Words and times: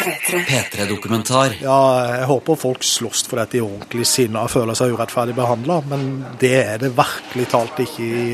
P3-dokumentar. 0.00 1.56
Ja, 1.62 1.78
jeg 2.16 2.28
håper 2.30 2.58
folk 2.58 2.84
slåss 2.86 3.24
for 3.28 3.40
de 3.40 3.58
i 3.58 3.64
ordentlig 3.64 4.06
sinne 4.08 4.44
og 4.44 4.52
føler 4.52 4.78
seg 4.78 4.94
urettferdig 4.94 5.34
behandla, 5.36 5.80
men 5.90 6.06
det 6.40 6.54
er 6.62 6.80
det 6.82 6.92
virkelig 6.96 7.48
talt 7.52 7.82
ikke 7.84 8.06
i, 8.06 8.24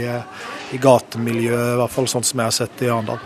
i 0.76 0.80
gatemiljøet, 0.82 1.74
i 1.74 1.80
hvert 1.80 1.94
fall 1.94 2.08
sånn 2.10 2.26
som 2.26 2.42
jeg 2.42 2.52
har 2.52 2.56
sett 2.56 2.78
det 2.80 2.88
i 2.88 2.92
Arendal. 2.92 3.22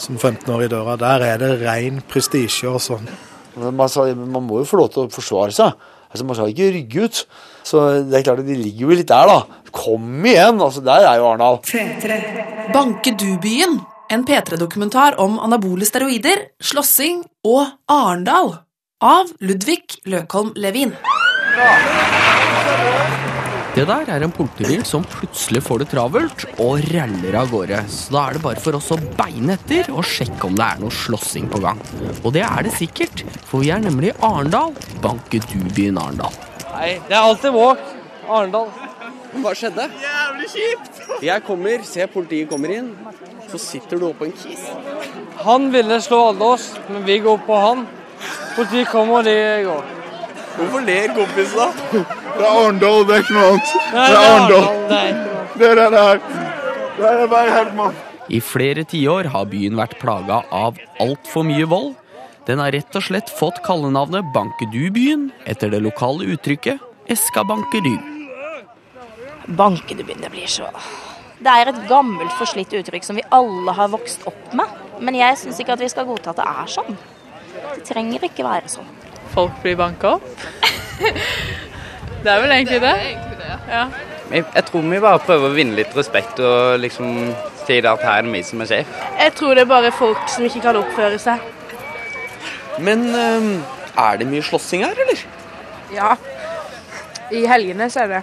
Som 0.00 0.16
15 0.16 0.48
år 0.54 0.64
i 0.64 0.70
døra. 0.72 0.96
Der 1.00 1.26
er 1.26 1.40
det 1.40 1.54
ren 1.60 2.00
prestisje 2.08 2.70
og 2.70 2.80
sånn. 2.80 3.08
Man, 3.60 3.76
man, 3.76 4.44
må 4.46 4.62
jo 4.62 4.68
få 4.68 4.78
lov 4.80 4.92
til 4.94 5.04
å 5.04 5.12
forsvare 5.12 5.52
seg. 5.52 5.74
Altså, 6.10 6.24
Man 6.26 6.38
skal 6.38 6.52
ikke 6.52 6.70
rygge 6.76 7.04
ut. 7.04 7.22
Så 7.66 7.82
det 8.08 8.18
er 8.18 8.24
klart 8.24 8.40
at 8.42 8.48
de 8.48 8.56
ligger 8.56 8.88
jo 8.88 8.96
litt 8.96 9.10
der, 9.10 9.28
da. 9.28 9.64
Kom 9.70 10.24
igjen! 10.24 10.60
altså 10.60 10.80
Der 10.82 11.06
er 11.06 11.20
jo 11.20 11.28
Arendal. 11.28 11.60
Banke 12.74 13.12
du 13.12 13.28
byen? 13.42 13.76
En 14.12 14.26
P3-dokumentar 14.26 15.20
om 15.20 15.38
anabole 15.38 15.86
steroider, 15.86 16.40
slåssing 16.58 17.20
og 17.46 17.68
Arendal. 17.86 18.56
Av 19.06 19.30
Ludvig 19.38 20.00
Løkholm 20.10 20.50
Levin. 20.58 20.90
Det 23.76 23.84
der 23.86 24.10
er 24.10 24.26
en 24.26 24.34
politibil 24.34 24.82
som 24.82 25.06
plutselig 25.14 25.62
får 25.62 25.84
det 25.84 25.88
travelt 25.92 26.44
og 26.56 26.82
raller 26.90 27.38
av 27.38 27.54
gårde. 27.54 27.84
Så 27.86 28.16
da 28.16 28.26
er 28.26 28.34
det 28.34 28.44
bare 28.48 28.66
for 28.66 28.80
oss 28.80 28.90
å 28.90 28.98
beine 29.14 29.54
etter 29.54 29.94
og 29.94 30.02
sjekke 30.02 30.50
om 30.50 30.58
det 30.58 30.66
er 30.66 30.82
noe 30.82 30.98
slåssing 31.04 31.46
på 31.54 31.62
gang. 31.62 31.78
Og 32.24 32.34
det 32.34 32.42
er 32.50 32.66
det 32.66 32.74
sikkert, 32.82 33.22
for 33.46 33.62
vi 33.62 33.70
er 33.70 33.86
nemlig 33.86 34.10
i 34.10 34.18
Arendal. 34.26 34.74
Banke 35.06 35.38
du 35.46 35.60
byen 35.70 36.02
Arendal. 36.02 36.34
Nei, 36.72 36.96
det 37.06 37.14
er 37.14 37.22
alltid 37.22 37.54
våk. 37.54 37.92
Arendal. 38.26 38.89
Hva 39.38 39.52
skjedde? 39.54 39.86
Jævlig 40.02 40.48
kjipt! 40.50 41.00
Jeg 41.22 41.44
kommer, 41.46 41.84
ser 41.86 42.10
politiet 42.10 42.50
kommer 42.50 42.72
inn. 42.74 42.90
Så 43.50 43.60
sitter 43.62 44.00
du 44.00 44.08
oppå 44.10 44.26
en 44.26 44.34
kis. 44.34 44.66
Han 45.44 45.70
ville 45.74 46.00
slå 46.02 46.20
alle 46.32 46.52
oss, 46.56 46.72
men 46.90 47.06
vi 47.06 47.20
går 47.22 47.40
på 47.46 47.62
han. 47.62 47.86
Politiet 48.56 48.90
kommer, 48.90 49.20
og 49.20 49.28
de 49.28 49.36
går. 49.68 49.96
Hvorfor 50.58 50.84
ler 50.84 51.14
kompisen 51.16 51.56
da? 51.56 51.70
Det 51.94 52.44
er 52.44 52.50
Arendal, 52.50 53.06
det 53.06 53.16
er 53.16 53.24
ikke 53.24 53.36
noe 53.38 53.48
annet. 53.54 53.74
Det 53.94 54.04
er 54.04 54.18
Arendal. 54.20 54.68
Det 54.90 55.00
er. 55.00 55.24
Det 55.56 55.68
her. 55.68 55.80
det 55.80 55.90
det 55.94 56.04
er. 56.04 56.22
Det 57.00 57.30
bare 57.30 57.54
helt 57.54 57.74
mann. 57.78 57.98
I 58.30 58.38
flere 58.44 58.84
tiår 58.86 59.30
har 59.32 59.48
byen 59.50 59.78
vært 59.78 59.96
plaga 60.02 60.42
av 60.54 60.78
altfor 61.02 61.46
mye 61.48 61.66
vold. 61.70 61.94
Den 62.46 62.62
har 62.62 62.74
rett 62.74 62.96
og 62.98 63.04
slett 63.06 63.30
fått 63.30 63.62
kallenavnet 63.66 64.30
Bankedubyen 64.34 65.30
etter 65.50 65.72
det 65.72 65.82
lokale 65.82 66.28
uttrykket 66.34 66.82
Eska 67.10 67.44
bankedu. 69.46 70.04
begynner 70.04 70.28
å 70.28 70.34
bli 70.34 70.46
så 70.46 70.68
Det 71.40 71.48
er 71.48 71.70
et 71.70 71.88
gammelt, 71.88 72.32
forslitt 72.38 72.72
uttrykk 72.76 73.04
som 73.04 73.16
vi 73.16 73.24
alle 73.30 73.72
har 73.72 73.88
vokst 73.88 74.26
opp 74.28 74.54
med. 74.54 74.68
Men 75.00 75.14
jeg 75.16 75.38
syns 75.40 75.60
ikke 75.60 75.72
at 75.72 75.80
vi 75.80 75.88
skal 75.88 76.04
godta 76.04 76.30
at 76.34 76.36
det 76.42 76.48
er 76.48 76.66
sånn. 76.68 76.98
Det 77.76 77.84
trenger 77.88 78.24
ikke 78.28 78.44
være 78.44 78.68
sånn. 78.68 78.88
folk 79.34 79.52
blir 79.62 79.76
banka 79.76 80.16
opp. 80.18 80.26
det 82.22 82.30
er 82.32 82.40
vel 82.42 82.52
egentlig 82.52 82.80
det. 82.82 82.94
Ja. 83.70 83.86
Jeg, 84.30 84.44
jeg 84.54 84.64
tror 84.68 84.82
vi 84.86 85.00
bare 85.00 85.22
prøver 85.24 85.48
å 85.48 85.54
vinne 85.54 85.74
litt 85.78 85.96
respekt 85.96 86.38
og 86.44 86.78
liksom 86.82 87.32
si 87.64 87.80
det 87.80 87.90
at 87.90 88.02
her 88.04 88.20
er 88.20 88.26
det 88.26 88.34
vi 88.34 88.42
som 88.46 88.60
er 88.60 88.68
sjef. 88.70 88.92
Jeg 89.18 89.32
tror 89.38 89.54
det 89.54 89.64
er 89.64 89.70
bare 89.70 89.92
folk 89.94 90.28
som 90.30 90.44
ikke 90.46 90.62
kan 90.66 90.78
oppføre 90.80 91.18
seg. 91.22 91.40
Men 92.80 93.08
er 93.98 94.20
det 94.20 94.28
mye 94.30 94.44
slåssing 94.44 94.84
her, 94.86 94.96
eller? 95.04 95.24
Ja. 95.94 96.14
I 97.30 97.44
helgene 97.46 97.90
så 97.90 98.04
er 98.04 98.14
det. 98.14 98.22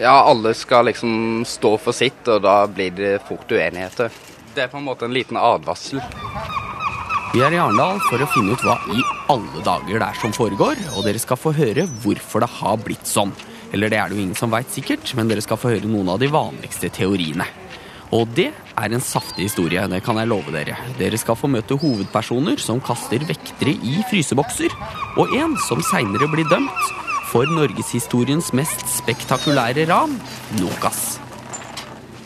Ja, 0.00 0.24
alle 0.24 0.54
skal 0.54 0.88
liksom 0.88 1.44
stå 1.46 1.76
for 1.78 1.94
sitt, 1.94 2.26
og 2.26 2.42
da 2.42 2.64
blir 2.66 2.90
det 2.96 3.12
fort 3.28 3.50
uenigheter. 3.50 4.10
Det 4.54 4.64
er 4.64 4.70
på 4.72 4.80
en 4.80 4.88
måte 4.88 5.06
en 5.06 5.14
liten 5.14 5.38
advarsel. 5.38 6.02
Vi 7.34 7.42
er 7.42 7.54
i 7.54 7.58
Arendal 7.58 8.00
for 8.08 8.22
å 8.22 8.28
finne 8.30 8.54
ut 8.54 8.62
hva 8.62 8.76
i 8.94 9.02
alle 9.30 9.62
dager 9.66 9.98
det 9.98 10.06
er 10.06 10.18
som 10.18 10.34
foregår, 10.34 10.78
og 10.94 11.06
dere 11.06 11.22
skal 11.22 11.38
få 11.38 11.54
høre 11.54 11.86
hvorfor 12.02 12.42
det 12.42 12.50
har 12.60 12.80
blitt 12.82 13.06
sånn. 13.10 13.34
Eller 13.74 13.90
det 13.90 13.98
er 13.98 14.10
det 14.10 14.18
jo 14.18 14.24
ingen 14.24 14.38
som 14.38 14.52
veit 14.54 14.70
sikkert, 14.70 15.14
men 15.18 15.30
dere 15.30 15.42
skal 15.42 15.58
få 15.58 15.72
høre 15.74 15.90
noen 15.90 16.10
av 16.14 16.20
de 16.22 16.30
vanligste 16.30 16.90
teoriene. 16.94 17.46
Og 18.14 18.30
det 18.34 18.50
er 18.50 18.94
en 18.94 19.02
saftig 19.02 19.48
historie, 19.48 19.82
det 19.90 20.02
kan 20.06 20.18
jeg 20.20 20.30
love 20.30 20.54
dere. 20.54 20.76
Dere 20.98 21.18
skal 21.18 21.38
få 21.38 21.50
møte 21.50 21.78
hovedpersoner 21.78 22.58
som 22.62 22.82
kaster 22.82 23.22
vektere 23.26 23.74
i 23.78 24.02
frysebokser, 24.10 24.74
og 25.18 25.34
en 25.38 25.58
som 25.66 25.82
seinere 25.82 26.30
blir 26.30 26.46
dømt 26.50 26.94
for 27.34 27.50
norgeshistoriens 27.50 28.52
mest 28.54 28.84
spektakulære 29.00 29.88
ran, 29.90 30.12
Nokas. 30.60 31.16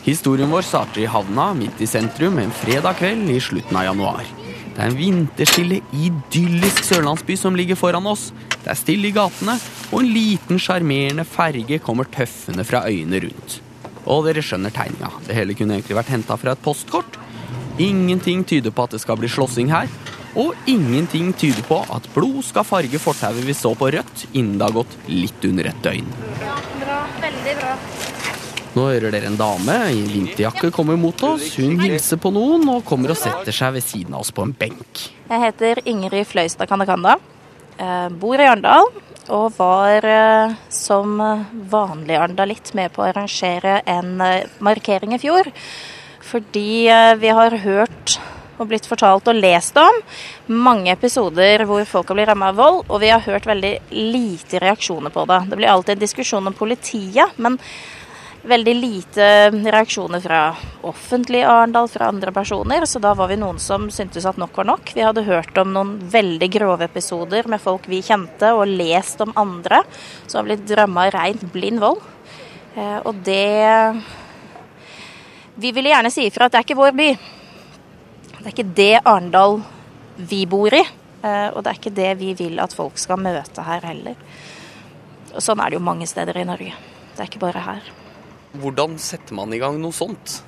Historien 0.05 0.51
vår 0.53 0.67
starter 0.67 1.01
i 1.01 1.09
havna 1.09 1.47
midt 1.57 1.81
i 1.81 1.87
sentrum 1.89 2.37
en 2.37 2.53
fredag 2.53 2.99
kveld 3.01 3.31
i 3.33 3.39
slutten 3.41 3.79
av 3.79 3.87
januar. 3.87 4.27
Det 4.75 4.77
er 4.77 4.91
en 4.91 4.99
vinterstille, 4.99 5.79
idyllisk 5.91 6.85
sørlandsby 6.85 7.35
som 7.41 7.57
ligger 7.57 7.79
foran 7.79 8.05
oss. 8.09 8.27
Det 8.61 8.69
er 8.69 8.77
stille 8.77 9.09
i 9.09 9.15
gatene, 9.15 9.57
og 9.89 10.03
en 10.03 10.11
liten 10.13 10.61
sjarmerende 10.61 11.25
ferge 11.25 11.81
kommer 11.81 12.07
tøffende 12.13 12.67
fra 12.67 12.85
øyene 12.85 13.23
rundt. 13.25 13.57
Og 14.05 14.29
dere 14.29 14.45
skjønner 14.45 14.73
tegninga. 14.73 15.09
Det 15.25 15.35
hele 15.35 15.57
kunne 15.57 15.79
egentlig 15.79 15.97
vært 15.97 16.13
henta 16.13 16.37
fra 16.37 16.53
et 16.53 16.63
postkort. 16.63 17.17
Ingenting 17.81 18.45
tyder 18.45 18.71
på 18.75 18.85
at 18.85 18.93
det 18.93 19.01
skal 19.01 19.17
bli 19.17 19.31
slåssing 19.31 19.73
her. 19.73 19.89
Og 20.37 20.53
ingenting 20.69 21.31
tyder 21.33 21.65
på 21.65 21.79
at 21.89 22.05
blod 22.13 22.43
skal 22.45 22.67
farge 22.67 23.01
fortauet 23.01 23.45
vi 23.47 23.55
så 23.57 23.73
på 23.77 23.89
rødt 23.95 24.27
innen 24.33 24.59
det 24.59 24.67
har 24.67 24.77
gått 24.81 24.97
litt 25.09 25.49
under 25.49 25.71
et 25.71 25.81
døgn. 25.85 26.11
Bra, 26.37 26.99
veldig 27.23 27.55
bra. 27.63 27.73
Nå 28.77 28.85
hører 28.85 29.09
dere 29.15 29.31
en 29.31 29.39
dame 29.39 29.75
i 29.89 30.03
vinterjakke 30.11 30.69
komme 30.73 30.93
mot 30.99 31.23
oss. 31.25 31.55
Hun 31.57 31.79
hilser 31.81 32.19
på 32.21 32.29
noen 32.35 32.67
og 32.69 32.85
kommer 32.85 33.15
og 33.15 33.17
setter 33.17 33.55
seg 33.55 33.73
ved 33.79 33.85
siden 33.85 34.13
av 34.13 34.21
oss 34.21 34.33
på 34.35 34.45
en 34.45 34.53
benk. 34.53 35.07
Jeg 35.29 35.41
heter 35.41 35.81
Ingrid 35.89 36.29
Fløystad 36.29 36.69
Kandakanda. 36.69 37.17
Eh, 37.79 38.07
bor 38.21 38.37
i 38.37 38.45
Arendal 38.45 38.91
og 39.33 39.53
var 39.57 40.05
eh, 40.05 40.55
som 40.73 41.17
vanlig 41.71 42.17
arendalitt 42.19 42.73
med 42.77 42.93
på 42.93 43.01
å 43.01 43.09
arrangere 43.09 43.79
en 43.89 44.19
eh, 44.21 44.45
markering 44.61 45.17
i 45.17 45.21
fjor. 45.21 45.49
Fordi 46.29 46.85
vi 47.17 47.29
har 47.33 47.55
hørt 47.63 48.19
og 48.59 48.67
blitt 48.69 48.87
fortalt 48.89 49.29
og 49.31 49.39
lest 49.39 49.77
om 49.79 50.01
mange 50.51 50.91
episoder 50.91 51.63
hvor 51.67 51.85
folk 51.87 52.11
har 52.11 52.19
blitt 52.19 52.31
ramma 52.31 52.51
av 52.51 52.59
vold, 52.59 52.83
og 52.89 52.99
vi 53.01 53.13
har 53.13 53.23
hørt 53.23 53.47
veldig 53.47 53.75
lite 53.95 54.59
reaksjoner 54.59 55.13
på 55.15 55.23
det. 55.29 55.39
Det 55.49 55.59
blir 55.59 55.71
alltid 55.71 55.95
en 55.95 56.03
diskusjon 56.03 56.51
om 56.51 56.57
politiet, 56.57 57.39
men 57.39 57.57
veldig 58.49 58.75
lite 58.75 59.25
reaksjoner 59.51 60.21
fra 60.23 60.41
offentlig 60.87 61.41
Arendal, 61.43 61.89
fra 61.91 62.07
andre 62.07 62.31
personer. 62.31 62.85
Så 62.87 63.01
da 63.03 63.13
var 63.17 63.27
vi 63.31 63.39
noen 63.39 63.59
som 63.59 63.89
syntes 63.91 64.25
at 64.25 64.39
nok 64.39 64.55
var 64.57 64.69
nok. 64.69 64.93
Vi 64.95 65.03
hadde 65.03 65.25
hørt 65.27 65.57
om 65.59 65.73
noen 65.75 65.97
veldig 66.11 66.49
grove 66.53 66.87
episoder 66.87 67.49
med 67.51 67.61
folk 67.63 67.87
vi 67.91 68.01
kjente, 68.05 68.53
og 68.55 68.71
lest 68.71 69.21
om 69.25 69.35
andre 69.39 69.83
som 70.25 70.39
har 70.39 70.49
blitt 70.51 70.71
ramma 70.79 71.07
av 71.07 71.13
rent 71.17 71.43
blind 71.53 71.83
vold. 71.83 72.01
Eh, 72.75 72.99
Og 73.05 73.15
det 73.25 74.03
Vi 75.59 75.71
ville 75.75 75.89
gjerne 75.89 76.11
si 76.11 76.23
ifra 76.23 76.45
at 76.45 76.53
det 76.53 76.57
er 76.59 76.63
ikke 76.63 76.79
vår 76.79 76.95
by. 76.95 77.38
Det 78.39 78.47
er 78.47 78.53
ikke 78.55 78.75
det 78.75 78.91
Arendal 79.03 79.59
vi 80.29 80.45
bor 80.49 80.73
i. 80.75 80.83
eh, 81.23 81.49
Og 81.53 81.63
det 81.63 81.71
er 81.71 81.79
ikke 81.79 81.95
det 81.95 82.11
vi 82.19 82.33
vil 82.39 82.59
at 82.59 82.73
folk 82.75 82.97
skal 82.97 83.19
møte 83.21 83.63
her 83.63 83.81
heller. 83.87 84.15
Og 85.35 85.41
sånn 85.45 85.59
er 85.61 85.69
det 85.69 85.77
jo 85.79 85.85
mange 85.85 86.07
steder 86.09 86.37
i 86.37 86.45
Norge. 86.47 86.73
Det 87.15 87.19
er 87.23 87.27
ikke 87.29 87.39
bare 87.43 87.59
her. 87.65 87.81
Hvordan 88.59 88.97
setter 88.97 89.35
man 89.37 89.51
i 89.53 89.59
gang 89.61 89.77
noe 89.81 89.91
sånt? 89.93 90.39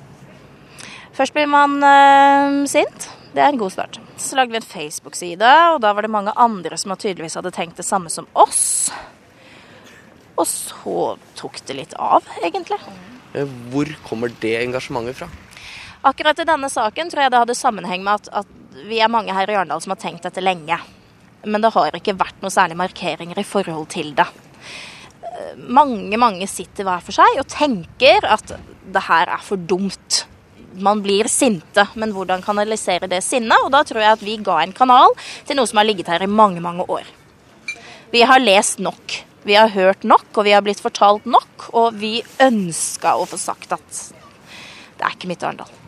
Først 1.12 1.34
blir 1.36 1.46
man 1.46 1.76
øh, 1.84 2.66
sint. 2.66 3.10
Det 3.34 3.40
er 3.44 3.52
en 3.52 3.60
god 3.60 3.72
start. 3.72 3.98
Så 4.20 4.36
lagde 4.36 4.52
vi 4.52 4.58
en 4.60 4.66
Facebook-side, 4.66 5.52
og 5.74 5.80
da 5.84 5.92
var 5.92 6.02
det 6.04 6.10
mange 6.12 6.32
andre 6.36 6.76
som 6.80 6.92
tydeligvis 6.96 7.36
hadde 7.38 7.52
tenkt 7.54 7.76
det 7.80 7.86
samme 7.86 8.10
som 8.12 8.26
oss. 8.34 8.90
Og 10.36 10.46
så 10.48 11.16
tok 11.38 11.60
det 11.68 11.76
litt 11.78 11.94
av, 12.00 12.24
egentlig. 12.42 12.80
Eh, 13.36 13.48
Hvor 13.72 13.88
kommer 14.08 14.32
det 14.40 14.56
engasjementet 14.64 15.16
fra? 15.20 15.28
Akkurat 16.02 16.38
i 16.42 16.46
denne 16.48 16.70
saken 16.72 17.10
tror 17.10 17.22
jeg 17.22 17.32
det 17.32 17.40
hadde 17.44 17.54
sammenheng 17.54 18.02
med 18.02 18.18
at, 18.18 18.42
at 18.42 18.78
vi 18.88 18.98
er 18.98 19.10
mange 19.12 19.34
her 19.36 19.50
i 19.50 19.54
Arendal 19.54 19.82
som 19.84 19.94
har 19.94 20.00
tenkt 20.02 20.24
dette 20.26 20.42
lenge. 20.42 20.78
Men 21.44 21.62
det 21.62 21.72
har 21.74 21.94
ikke 21.98 22.16
vært 22.18 22.42
noe 22.42 22.50
særlig 22.54 22.78
markeringer 22.78 23.38
i 23.38 23.46
forhold 23.46 23.88
til 23.94 24.12
det. 24.18 24.26
Eh, 25.22 25.54
Mange, 25.62 26.18
mange 26.18 26.46
sitter 26.50 26.86
hver 26.86 27.02
for 27.04 27.14
seg 27.14 27.38
og 27.38 27.48
tenker 27.50 28.26
at 28.26 28.54
det 28.82 29.04
her 29.06 29.30
er 29.30 29.42
for 29.46 29.60
dumt. 29.60 30.24
Man 30.72 31.02
blir 31.04 31.28
sinte, 31.28 31.84
men 32.00 32.14
hvordan 32.16 32.42
kanalisere 32.42 33.10
det 33.10 33.20
sinnet? 33.26 33.60
Og 33.62 33.70
da 33.74 33.82
tror 33.86 34.02
jeg 34.02 34.16
at 34.16 34.24
vi 34.24 34.38
ga 34.42 34.62
en 34.62 34.74
kanal 34.74 35.14
til 35.46 35.58
noe 35.58 35.68
som 35.68 35.82
har 35.82 35.86
ligget 35.86 36.10
her 36.10 36.24
i 36.24 36.30
mange, 36.30 36.62
mange 36.64 36.86
år. 36.88 37.04
Vi 38.12 38.24
har 38.26 38.42
lest 38.42 38.80
nok. 38.82 39.20
Vi 39.44 39.54
har 39.58 39.70
hørt 39.74 40.04
nok, 40.06 40.28
og 40.36 40.46
vi 40.46 40.54
har 40.54 40.62
blitt 40.64 40.82
fortalt 40.82 41.26
nok. 41.26 41.68
Og 41.74 41.94
vi 41.98 42.16
ønska 42.42 43.14
å 43.18 43.28
få 43.28 43.38
sagt 43.40 43.74
at 43.74 44.02
det 44.98 45.06
er 45.06 45.14
ikke 45.16 45.30
mitt 45.30 45.42
Arendal. 45.42 45.81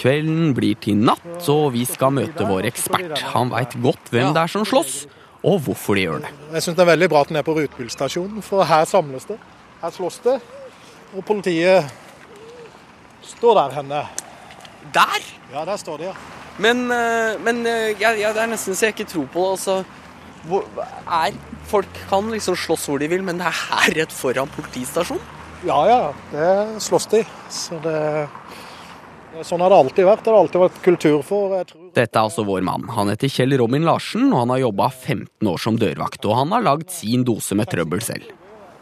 Kvelden 0.00 0.54
blir 0.56 0.78
til 0.80 0.96
natt, 0.96 1.26
og 1.52 1.74
vi 1.74 1.84
skal 1.88 2.14
møte 2.16 2.46
vår 2.48 2.70
ekspert. 2.70 3.18
Han 3.34 3.50
veit 3.52 3.76
godt 3.84 4.08
hvem 4.14 4.32
det 4.32 4.44
er 4.46 4.52
som 4.52 4.64
slåss, 4.64 5.02
og 5.44 5.60
hvorfor 5.66 5.98
de 5.98 6.06
gjør 6.06 6.22
det. 6.24 6.30
Jeg 6.54 6.64
syns 6.64 6.78
det 6.78 6.84
er 6.86 6.90
veldig 6.94 7.08
bra 7.12 7.20
at 7.24 7.32
den 7.32 7.40
er 7.40 7.44
på 7.44 7.56
rutebilstasjonen, 7.58 8.40
for 8.44 8.64
her 8.64 8.88
samles 8.88 9.28
det. 9.28 9.36
Her 9.82 9.92
slåss 9.92 10.20
det. 10.24 10.38
Og 11.12 11.24
politiet 11.28 11.90
står 13.28 13.58
der 13.60 13.76
henne. 13.80 14.02
Der? 14.94 15.26
Ja, 15.52 15.64
der 15.68 15.76
står 15.76 16.00
de, 16.00 16.08
ja. 16.08 16.14
Men, 16.60 16.86
eh, 16.92 17.36
men 17.40 17.64
eh, 17.66 17.92
jeg, 18.00 18.20
jeg, 18.20 18.34
det 18.36 18.42
er 18.42 18.50
nesten 18.50 18.76
så 18.76 18.88
jeg 18.88 18.96
ikke 18.96 19.10
tror 19.12 19.28
på 19.32 19.44
det. 19.44 19.50
Altså, 19.58 19.76
hvor, 20.48 20.64
er, 21.20 21.36
folk 21.68 22.00
kan 22.08 22.32
liksom 22.32 22.56
slåss 22.56 22.88
hvor 22.88 23.00
de 23.00 23.08
vil, 23.12 23.24
men 23.24 23.40
det 23.40 23.48
er 23.48 23.60
her 23.68 23.96
rett 24.00 24.16
foran 24.16 24.48
politistasjonen? 24.56 25.36
Ja 25.68 25.80
ja, 25.84 25.98
det 26.32 26.80
slåss 26.80 27.10
de. 27.12 27.20
Så 27.52 27.76
det 27.84 27.98
Sånn 29.46 29.62
har 29.62 29.70
det 29.70 29.76
alltid 29.78 30.04
vært. 30.08 30.24
Det 30.26 30.32
har 30.32 30.40
alltid 30.42 30.60
vært 30.64 30.78
kultur 30.84 31.20
for. 31.24 31.52
Tror 31.70 31.90
Dette 31.94 32.18
er 32.18 32.26
altså 32.26 32.42
vår 32.44 32.64
mann. 32.66 32.88
Han 32.96 33.08
heter 33.12 33.30
Kjell 33.30 33.54
Robin 33.60 33.86
Larsen, 33.86 34.26
og 34.32 34.42
han 34.42 34.52
har 34.56 34.62
jobba 34.64 34.88
15 34.90 35.48
år 35.48 35.62
som 35.62 35.78
dørvakt. 35.78 36.26
Og 36.26 36.34
han 36.36 36.50
har 36.56 36.64
lagd 36.66 36.90
sin 36.92 37.22
dose 37.24 37.54
med 37.58 37.70
trøbbel 37.70 38.02
selv. 38.04 38.26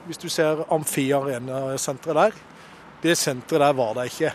Hvis 0.09 0.21
du 0.23 0.29
ser 0.33 0.65
Amfi 0.73 1.11
Arena-senteret 1.13 2.17
der, 2.17 2.39
det 3.05 3.17
senteret 3.21 3.61
der 3.67 3.77
var 3.77 3.93
det 3.99 4.07
ikke. 4.09 4.33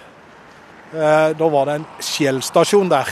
Eh, 0.93 1.33
Da 1.33 1.49
var 1.49 1.65
det 1.65 1.79
en 1.79 1.87
Shell-stasjon 1.99 2.93
der. 2.93 3.09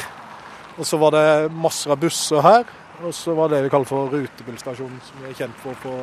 Og 0.78 0.86
så 0.86 1.00
var 1.02 1.12
det 1.18 1.26
masser 1.52 1.92
av 1.92 2.00
busser 2.00 2.46
her. 2.46 2.70
Og 3.02 3.16
så 3.18 3.34
var 3.34 3.50
det 3.50 3.58
det 3.58 3.64
vi 3.66 3.74
kaller 3.74 3.90
for 3.90 4.14
rutebilstasjonen, 4.14 5.02
som 5.02 5.24
vi 5.26 5.32
er 5.32 5.40
kjent 5.42 5.58
for 5.58 5.74
på 5.82 5.96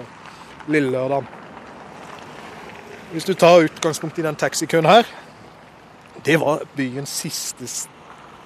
Lille 0.68 0.90
Lørdag. 0.90 1.24
Hvis 3.12 3.24
du 3.24 3.32
tar 3.38 3.62
utgangspunkt 3.64 4.18
i 4.18 4.26
den 4.26 4.36
taxikøen 4.36 4.84
her, 4.84 5.06
det 6.28 6.36
var 6.36 6.60
byens 6.76 7.12
siste 7.22 7.64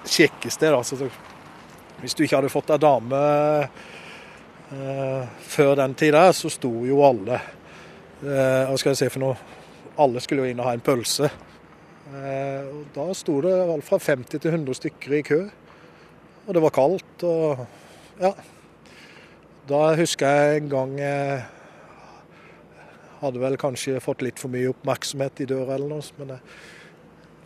kjekkested. 0.07 0.71
Altså. 0.71 1.09
Hvis 1.99 2.15
du 2.15 2.23
ikke 2.23 2.39
hadde 2.39 2.51
fått 2.53 2.69
deg 2.71 2.83
dame 2.83 3.23
eh, 4.71 5.25
før 5.51 5.75
den 5.81 5.97
tid 5.99 6.15
der, 6.15 6.31
så 6.37 6.51
sto 6.53 6.71
jo 6.87 7.01
alle 7.03 7.41
eh, 7.41 8.69
Hva 8.69 8.77
skal 8.79 8.93
jeg 8.93 9.01
si 9.01 9.09
for 9.11 9.25
noe? 9.25 9.49
Alle 9.99 10.23
skulle 10.23 10.45
jo 10.45 10.53
inn 10.53 10.63
og 10.63 10.69
ha 10.69 10.75
en 10.77 10.85
pølse. 10.85 11.27
Eh, 12.13 12.69
og 12.71 12.85
da 12.95 13.09
sto 13.19 13.41
det 13.43 13.57
alt 13.65 13.89
fra 13.89 13.99
50 13.99 14.31
til 14.37 14.53
100 14.53 14.79
stykker 14.79 15.17
i 15.19 15.25
kø. 15.27 15.41
Og 16.47 16.55
det 16.55 16.63
var 16.63 16.77
kaldt 16.77 17.27
og 17.27 17.65
Ja. 18.23 18.31
Da 19.67 19.81
husker 19.99 20.27
jeg 20.27 20.61
en 20.61 20.71
gang 20.71 20.95
eh, 21.03 21.43
hadde 23.23 23.43
vel 23.43 23.59
kanskje 23.59 24.03
fått 24.03 24.23
litt 24.23 24.39
for 24.43 24.55
mye 24.55 24.71
oppmerksomhet 24.71 25.43
i 25.43 25.49
døra 25.51 25.77
eller 25.81 25.97
noe. 25.97 26.07
Men 26.19 26.37
jeg, 26.37 26.55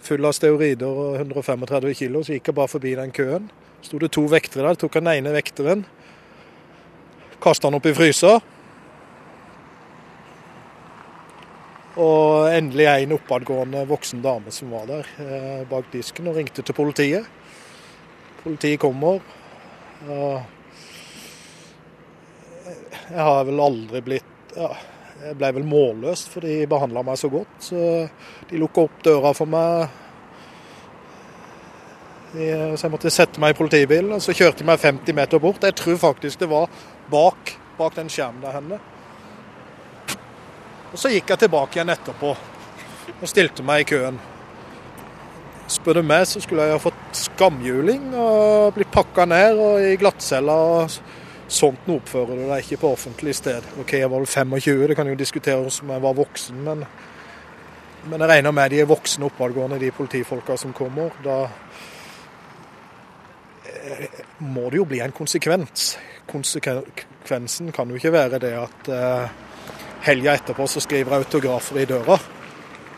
full 0.04 0.26
av 0.28 0.34
steorider 0.37 0.88
og 0.88 1.16
135 1.20 1.94
kilo, 1.98 2.22
så 2.25 2.37
gikk 2.37 2.50
jeg 2.50 2.58
bare 2.58 2.72
forbi 2.72 2.94
den 2.98 3.14
køen. 3.14 3.48
Sto 3.84 4.00
det 4.02 4.12
to 4.14 4.26
vektere 4.31 4.66
der, 4.66 4.78
tok 4.81 4.98
den 4.98 5.10
ene 5.12 5.32
vekteren, 5.34 5.84
kasta 7.43 7.69
han 7.69 7.78
opp 7.78 7.87
i 7.88 7.94
fryser. 7.96 8.40
Og 11.96 12.50
endelig 12.52 12.88
en 12.90 13.14
oppadgående 13.16 13.87
voksen 13.88 14.20
dame 14.25 14.52
som 14.52 14.75
var 14.75 14.84
der 14.90 15.06
eh, 15.22 15.62
bak 15.69 15.88
disken 15.94 16.28
og 16.28 16.37
ringte 16.37 16.60
til 16.60 16.76
politiet. 16.76 17.25
Politiet 18.42 18.82
kommer. 18.82 19.22
Og 20.04 20.42
jeg 23.06 23.22
har 23.22 23.46
vel 23.49 23.62
aldri 23.62 24.02
blitt 24.04 24.56
ja, 24.58 24.75
Jeg 25.16 25.36
ble 25.38 25.48
vel 25.56 25.64
målløst, 25.64 26.28
for 26.28 26.44
de 26.44 26.66
behandla 26.68 27.02
meg 27.06 27.16
så 27.20 27.30
godt. 27.32 27.54
Så 27.70 27.78
de 28.50 28.58
lukka 28.60 28.84
opp 28.84 28.98
døra 29.06 29.32
for 29.36 29.48
meg. 29.48 30.02
Så 32.36 32.84
jeg 32.84 32.92
måtte 32.92 33.12
sette 33.14 33.40
meg 33.40 33.54
i 33.54 33.56
politibilen, 33.56 34.12
og 34.12 34.20
så 34.20 34.34
kjørte 34.36 34.60
de 34.60 34.68
meg 34.68 34.82
50 34.82 35.16
meter 35.16 35.40
bort. 35.40 35.64
Jeg 35.64 35.78
tror 35.78 35.96
faktisk 36.02 36.42
det 36.42 36.50
var 36.50 36.68
bak, 37.10 37.54
bak 37.78 37.96
den 37.96 38.12
skjermen 38.12 38.44
der 38.44 38.58
henne. 38.58 38.80
Og 40.92 41.00
så 41.00 41.10
gikk 41.12 41.32
jeg 41.32 41.46
tilbake 41.46 41.78
igjen 41.78 41.92
etterpå 41.92 42.36
og 43.16 43.28
stilte 43.30 43.64
meg 43.66 43.84
i 43.84 43.88
køen. 43.88 44.18
Spør 45.70 45.98
du 45.98 46.06
meg, 46.06 46.26
så 46.28 46.40
skulle 46.42 46.66
jeg 46.68 46.76
ha 46.76 46.82
fått 46.82 47.18
skamhjuling 47.18 48.12
og 48.14 48.76
blitt 48.76 48.92
pakka 48.94 49.24
ned 49.26 49.58
og 49.58 49.82
i 49.82 49.96
glattcella. 49.98 50.54
og 50.54 51.15
Sånt 51.46 51.87
oppfører 51.87 52.40
du 52.40 52.46
deg 52.48 52.64
ikke 52.64 52.81
på 52.82 52.88
offentlig 52.96 53.37
sted. 53.38 53.66
Ok, 53.78 53.93
jeg 54.00 54.10
var 54.10 54.19
vel 54.19 54.26
25, 54.26 54.87
det 54.90 54.96
kan 54.98 55.06
jo 55.06 55.19
diskuteres 55.19 55.78
om 55.82 55.93
jeg 55.94 56.02
var 56.02 56.16
voksen, 56.19 56.58
men, 56.66 56.82
men 58.10 58.25
jeg 58.25 58.31
regner 58.32 58.54
med 58.56 58.75
de 58.75 58.81
er 58.82 58.88
voksne 58.90 59.28
oppadgående, 59.28 59.78
de 59.78 59.93
politifolka 59.94 60.56
som 60.58 60.75
kommer. 60.75 61.14
Da 61.22 61.37
eh, 63.70 64.22
må 64.43 64.66
det 64.70 64.81
jo 64.82 64.88
bli 64.90 64.98
en 65.04 65.14
konsekvens. 65.14 65.93
Konsekvensen 66.26 67.70
kan 67.75 67.90
jo 67.90 68.00
ikke 68.00 68.14
være 68.16 68.42
det 68.42 68.56
at 68.58 68.90
eh, 68.90 69.37
helga 70.08 70.34
etterpå 70.34 70.66
så 70.66 70.82
skriver 70.82 71.14
jeg 71.14 71.28
autografer 71.28 71.78
i 71.84 71.87
døra. 71.87 72.19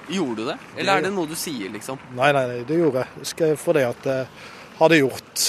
Gjorde 0.08 0.40
du 0.40 0.48
det? 0.48 0.56
Eller 0.78 0.96
er 0.96 1.04
det 1.04 1.12
noe 1.12 1.28
du 1.28 1.36
sier, 1.36 1.68
liksom? 1.74 2.00
Nei, 2.16 2.32
nei, 2.32 2.46
nei, 2.48 2.64
det 2.64 2.80
gjorde 2.80 3.04
jeg. 3.04 3.28
Skrev 3.34 3.60
fordi 3.60 3.84
at 3.84 4.08
jeg 4.08 4.24
hadde 4.78 5.00
gjort, 5.02 5.46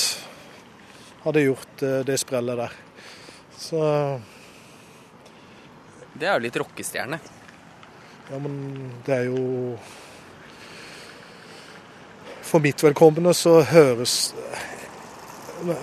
hadde 1.24 1.48
gjort 1.48 1.88
eh, 1.88 1.98
det 2.12 2.20
sprellet 2.20 2.60
der. 2.66 2.78
Så 3.60 3.80
Det 6.14 6.28
er 6.28 6.38
jo 6.38 6.46
litt 6.48 6.58
rockestjerne. 6.60 7.20
Ja, 8.30 8.40
men 8.40 8.56
det 9.06 9.16
er 9.16 9.26
jo 9.28 9.76
For 12.46 12.62
mitt 12.64 12.82
velkommende 12.84 13.34
så 13.38 13.60
høres 13.66 14.34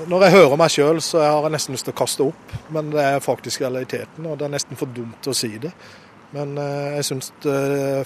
Når 0.09 0.25
jeg 0.25 0.35
hører 0.39 0.57
meg 0.57 0.73
sjøl, 0.73 1.03
så 1.05 1.21
har 1.21 1.43
jeg 1.45 1.57
nesten 1.59 1.77
lyst 1.77 1.85
til 1.89 1.93
å 1.93 2.01
kaste 2.01 2.25
opp. 2.25 2.53
Men 2.73 2.89
det 2.95 3.03
er 3.05 3.21
faktisk 3.21 3.61
realiteten, 3.61 4.25
og 4.25 4.39
det 4.41 4.47
er 4.47 4.55
nesten 4.55 4.79
for 4.81 4.89
dumt 4.89 5.29
å 5.29 5.35
si 5.37 5.51
det. 5.61 5.75
Men 6.33 6.57
eh, 6.57 6.95
jeg 6.97 7.09
syns 7.11 7.29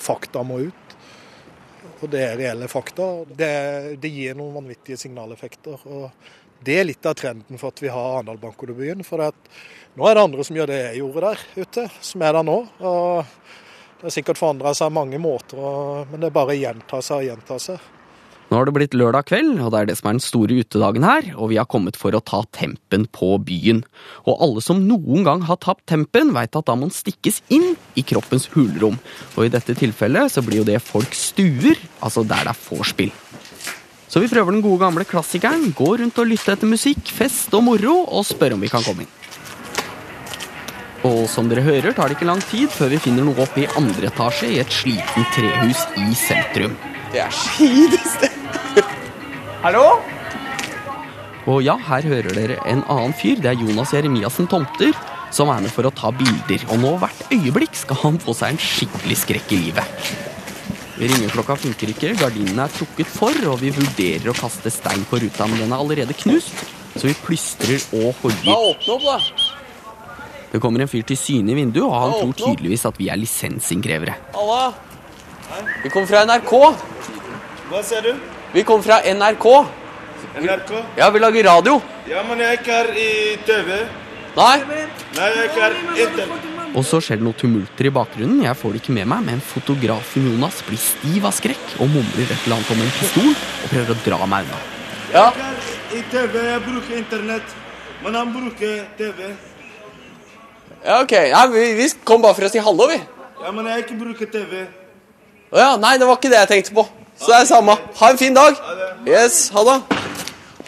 fakta 0.02 0.42
må 0.42 0.58
ut. 0.66 0.96
Og 2.00 2.08
det 2.10 2.24
er 2.24 2.38
reelle 2.40 2.66
fakta. 2.68 3.06
Det, 3.28 3.52
det 4.02 4.10
gir 4.10 4.34
noen 4.34 4.56
vanvittige 4.56 4.98
signaleffekter. 4.98 5.86
og 5.86 6.10
det 6.64 6.78
er 6.80 6.88
litt 6.88 7.06
av 7.08 7.16
trenden 7.18 7.60
for 7.60 7.72
at 7.72 7.82
vi 7.82 7.92
har 7.92 8.16
Arendal 8.16 8.40
Bankodebyen. 8.40 9.04
For 9.06 9.22
at 9.24 9.52
nå 9.96 10.08
er 10.08 10.16
det 10.16 10.26
andre 10.26 10.46
som 10.46 10.58
gjør 10.58 10.72
det 10.72 10.80
jeg 10.80 11.00
gjorde 11.00 11.30
der 11.30 11.46
ute, 11.62 11.86
som 12.04 12.26
er 12.26 12.36
der 12.36 12.46
nå. 12.46 12.58
Og 12.80 13.38
det 14.00 14.08
har 14.08 14.16
sikkert 14.16 14.40
forandra 14.40 14.74
seg 14.76 14.92
mange 14.96 15.20
måter, 15.20 16.04
men 16.10 16.22
det 16.22 16.34
bare 16.34 16.54
å 16.56 16.60
gjenta 16.60 17.02
seg 17.04 17.22
og 17.22 17.26
gjenta 17.30 17.58
seg. 17.60 17.88
Nå 18.50 18.58
har 18.58 18.66
det 18.66 18.72
blitt 18.74 18.94
lørdag 18.98 19.28
kveld, 19.28 19.60
og 19.62 19.68
det 19.70 19.78
er 19.78 19.86
det 19.86 19.94
som 20.00 20.08
er 20.10 20.16
den 20.16 20.24
store 20.24 20.56
utedagen 20.58 21.04
her, 21.06 21.28
og 21.36 21.52
vi 21.52 21.58
har 21.60 21.68
kommet 21.70 21.94
for 21.94 22.16
å 22.16 22.22
ta 22.26 22.40
tempen 22.50 23.04
på 23.14 23.36
byen. 23.46 23.84
Og 24.24 24.42
alle 24.42 24.64
som 24.64 24.80
noen 24.88 25.22
gang 25.28 25.44
har 25.46 25.60
tapt 25.62 25.84
tempen, 25.92 26.32
veit 26.34 26.58
at 26.58 26.66
da 26.66 26.74
må 26.74 26.88
den 26.88 26.96
stikkes 26.96 27.44
inn 27.54 27.76
i 27.94 28.02
kroppens 28.02 28.48
hulrom. 28.56 28.98
Og 29.36 29.46
i 29.46 29.52
dette 29.54 29.78
tilfellet 29.78 30.34
så 30.34 30.42
blir 30.42 30.64
jo 30.64 30.66
det 30.66 30.80
folk 30.82 31.14
stuer, 31.14 31.78
altså 32.02 32.26
der 32.26 32.48
det 32.48 32.56
er 32.56 32.64
vorspiel. 32.66 33.14
Så 34.10 34.18
vi 34.18 34.28
prøver 34.30 34.56
den 34.56 34.62
gode 34.64 34.80
gamle 34.82 35.06
klassikeren, 35.06 35.70
gå 35.76 35.92
rundt 36.00 36.18
og 36.18 36.26
lytte 36.26 36.50
etter 36.56 36.66
musikk, 36.66 37.12
fest 37.14 37.52
og 37.54 37.62
moro, 37.68 38.00
og 38.10 38.26
spør 38.26 38.56
om 38.56 38.64
vi 38.64 38.70
kan 38.72 38.82
komme 38.82 39.06
inn. 39.06 39.16
Og 41.06 41.22
som 41.30 41.46
dere 41.48 41.62
hører, 41.64 41.94
tar 41.96 42.10
det 42.10 42.18
ikke 42.18 42.28
lang 42.28 42.42
tid 42.50 42.68
før 42.74 42.90
vi 42.92 42.98
finner 43.00 43.24
noe 43.24 43.38
oppe 43.40 43.62
i 43.62 43.68
andre 43.78 44.10
etasje 44.10 44.50
i 44.50 44.58
et 44.60 44.74
sliten 44.74 45.28
trehus 45.32 45.84
i 45.96 46.10
sentrum. 46.18 46.74
Det 47.14 47.22
er 47.22 47.32
skideste 47.34 48.28
Hallo? 49.64 49.86
Og 51.48 51.62
ja, 51.64 51.78
her 51.88 52.04
hører 52.10 52.34
dere 52.36 52.58
en 52.68 52.82
annen 52.92 53.14
fyr. 53.16 53.40
Det 53.40 53.54
er 53.54 53.62
Jonas 53.62 53.94
Jeremiassen 53.96 54.50
Tomter 54.50 54.92
som 55.34 55.50
er 55.54 55.62
med 55.62 55.72
for 55.72 55.86
å 55.86 55.94
ta 55.94 56.10
bilder. 56.14 56.66
Og 56.74 56.82
nå 56.82 56.96
hvert 57.00 57.24
øyeblikk 57.32 57.78
skal 57.78 58.02
han 58.02 58.20
få 58.22 58.34
seg 58.36 58.54
en 58.54 58.62
skikkelig 58.62 59.22
skrekk 59.22 59.54
i 59.54 59.62
livet. 59.68 60.04
Ringeklokka 61.00 61.56
funker 61.56 61.94
ikke, 61.94 62.10
gardinene 62.20 62.66
er 62.66 62.74
trukket 62.74 63.08
for, 63.08 63.36
og 63.48 63.56
vi 63.62 63.70
vurderer 63.72 64.28
å 64.28 64.36
kaste 64.36 64.68
stein 64.72 65.06
på 65.08 65.20
ruta, 65.22 65.46
men 65.48 65.62
den 65.62 65.72
er 65.72 65.80
allerede 65.80 66.16
knust. 66.18 66.52
Så 66.92 67.06
vi 67.08 67.14
plystrer 67.24 67.80
og 67.96 68.18
hogger. 68.20 68.52
åpne 68.52 68.96
opp, 68.98 69.06
da. 69.06 69.16
Det 70.50 70.60
kommer 70.60 70.82
en 70.82 70.90
fyr 70.90 71.06
til 71.06 71.16
syne 71.16 71.54
i 71.54 71.56
vinduet, 71.56 71.86
og 71.86 71.94
han 71.94 72.12
tror 72.18 72.34
tydeligvis 72.36 72.84
at 72.90 72.98
vi 72.98 73.08
er 73.08 73.16
lisensinnkrevere. 73.20 74.16
Halla. 74.34 74.72
Vi 75.84 75.90
kom 75.94 76.06
fra 76.06 76.24
NRK. 76.26 76.52
Hva 77.70 77.82
ser 77.86 78.04
du? 78.04 78.12
Vi 78.52 78.64
kom 78.66 78.82
fra 78.82 79.00
NRK. 79.06 79.46
NRK? 80.42 80.72
Ja, 80.98 81.08
vi 81.10 81.22
lager 81.22 81.48
radio. 81.48 81.80
Ja, 82.10 82.22
men 82.28 82.42
jeg 82.42 82.52
er 82.52 82.60
ikke 82.60 82.76
her 82.76 82.92
i 82.98 83.10
TV. 83.46 83.76
Nei? 84.36 84.56
Nei, 84.66 85.28
jeg 85.30 85.38
er 85.38 85.48
ikke 85.48 85.62
her 85.64 85.78
etter. 86.04 86.59
Og 86.70 86.84
så 86.86 87.00
skjer 87.02 87.18
det 87.18 87.26
noe 87.26 87.34
tumulter 87.34 87.88
i 87.88 87.92
bakgrunnen. 87.94 88.44
Jeg 88.44 88.58
får 88.58 88.74
det 88.74 88.82
ikke 88.82 88.94
med 88.94 89.08
meg, 89.10 89.24
men 89.26 89.40
fotografen 89.42 90.28
Jonas 90.28 90.60
blir 90.66 90.78
stiv 90.78 91.26
av 91.26 91.34
skrekk 91.34 91.72
og 91.80 91.90
mumler 91.90 92.28
et 92.28 92.36
eller 92.44 92.60
annet 92.60 92.74
om 92.74 92.84
en 92.84 92.92
pistol 92.98 93.30
og 93.32 93.72
prøver 93.72 93.94
å 93.94 93.98
dra 94.04 94.28
meg 94.30 94.46
unna. 94.46 94.60
Ja. 95.10 95.26
Jeg 95.90 96.04
er 96.04 96.10
TV, 96.12 96.36
jeg 96.46 96.62
bruker 96.68 96.98
internett. 97.00 97.56
Men 98.00 98.14
han 98.16 98.30
bruker 98.32 98.84
TV. 98.96 99.32
ja 100.84 101.00
ok. 101.02 101.12
Ja, 101.12 101.46
vi, 101.52 101.66
vi 101.76 101.88
kom 102.04 102.22
bare 102.22 102.38
for 102.38 102.46
å 102.46 102.52
si 102.52 102.62
hallo, 102.62 102.86
vi. 102.88 103.00
Ja, 103.42 103.50
men 103.52 103.66
jeg 103.72 103.84
ikke 103.84 103.98
bruker 104.00 104.30
TV. 104.30 104.62
Å 105.50 105.58
ja, 105.58 105.70
nei, 105.82 105.96
det 105.98 106.06
var 106.06 106.20
ikke 106.20 106.30
det 106.32 106.44
jeg 106.44 106.52
tenkte 106.54 106.78
på. 106.78 106.86
Så 107.20 107.32
det 107.34 107.42
er 107.42 107.50
samme. 107.50 107.76
Ha 108.00 108.12
en 108.14 108.20
fin 108.20 108.36
dag. 108.36 108.56
Yes, 109.08 109.48
ha 109.52 109.66
det. 109.66 109.99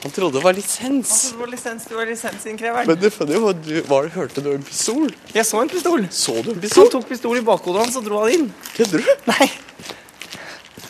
Han 0.03 0.11
trodde 0.11 0.35
det 0.39 0.43
var 0.43 0.57
lisens. 0.57 0.83
Han 0.83 1.03
trodde 1.07 1.33
det 1.33 1.41
var 1.45 1.51
lisens, 1.55 1.85
du 1.87 1.95
var 1.95 2.09
lisensinnkreveren. 2.11 2.89
Men 2.91 2.99
det 3.03 3.13
funny 3.15 3.39
var 3.43 3.59
du, 3.59 3.75
var, 3.87 4.09
hørte 4.17 4.43
du 4.43 4.51
en 4.57 4.65
pistol? 4.67 5.13
Jeg 5.35 5.47
så 5.47 5.61
en 5.63 5.71
pistol. 5.71 6.07
Så 6.11 6.39
du 6.43 6.51
en 6.57 6.63
Han 6.75 6.91
tok 6.97 7.07
pistol 7.11 7.39
i 7.39 7.45
bakhodet 7.47 7.85
hans 7.87 7.99
og 8.01 8.09
dro 8.09 8.25
han 8.25 8.35
inn. 8.35 8.49
Kødder 8.75 9.05
du? 9.05 9.13
Nei. 9.31 9.47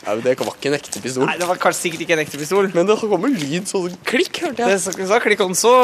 Nei, 0.03 0.15
men 0.17 0.23
Det 0.25 0.33
var 0.41 0.49
ikke 0.57 0.71
en 0.73 0.75
ekte 0.75 1.01
pistol. 1.03 1.27
Nei, 1.29 1.37
det 1.39 1.47
var 1.47 1.59
kanskje 1.63 1.85
sikkert 1.85 2.01
ikke 2.07 2.17
en 2.17 2.23
ekte 2.25 2.41
pistol. 2.41 2.71
Men 2.75 2.89
det 2.89 2.97
kom 2.99 3.27
en 3.29 3.37
lyd 3.39 3.69
sånn 3.71 3.99
klikk, 4.09 4.41
hørte 4.47 4.65
Det 4.65 4.73
jeg. 4.75 4.81
så, 4.83 4.95
så 5.13 5.19
klikk 5.23 5.45
om 5.45 5.53
så, 5.55 5.75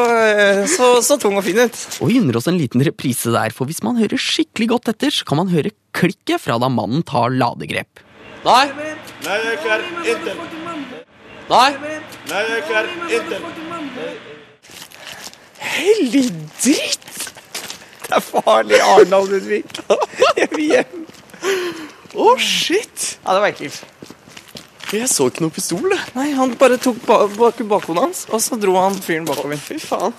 så, 0.72 0.88
så 1.06 1.18
tung 1.22 1.38
og 1.38 1.44
fin 1.46 1.60
ut. 1.60 1.78
Og 2.02 2.10
vi 2.10 2.18
unner 2.22 2.40
oss 2.40 2.48
en 2.50 2.58
liten 2.58 2.82
reprise 2.88 3.30
der, 3.34 3.54
for 3.54 3.70
hvis 3.70 3.84
man 3.86 4.00
hører 4.00 4.18
skikkelig 4.18 4.72
godt 4.74 4.90
etter, 4.94 5.14
så 5.14 5.28
kan 5.28 5.38
man 5.44 5.52
høre 5.52 5.70
klikket 5.94 6.42
fra 6.42 6.58
da 6.58 6.72
mannen 6.72 7.04
tar 7.06 7.30
ladegrep. 7.36 8.02
Nei, 8.48 8.64
Nei, 9.26 9.38
jeg 9.44 9.70
er 9.76 9.86
Inter. 10.16 10.67
Nei. 11.48 11.70
Nei, 12.28 12.42
jeg 12.48 12.76
er 12.80 12.90
Inter. 13.18 13.46
Hellig 15.58 16.24
dritt! 16.62 17.08
Det 18.08 18.16
er 18.16 18.24
farlig, 18.24 18.80
Arendal 18.80 19.28
Ludvig. 19.28 19.64
Jeg 20.38 20.48
vil 20.54 20.70
hjem. 20.72 21.02
Å, 22.18 22.32
shit! 22.40 23.18
Ja, 23.24 23.34
det 23.36 23.42
var 23.42 23.50
ekkelt. 23.52 23.82
Jeg 24.88 25.08
så 25.12 25.26
ikke 25.28 25.44
noe 25.44 25.52
pistol. 25.52 25.92
Nei, 26.16 26.30
han 26.32 26.54
bare 26.60 26.78
tok 26.80 27.02
ba 27.04 27.20
bak 27.28 27.60
bakhodet 27.68 28.06
hans, 28.06 28.22
og 28.32 28.40
så 28.40 28.56
dro 28.60 28.78
han 28.78 28.96
fyren 29.04 29.26
bakover. 29.28 29.60
Fy 29.60 29.76
faen. 29.82 30.16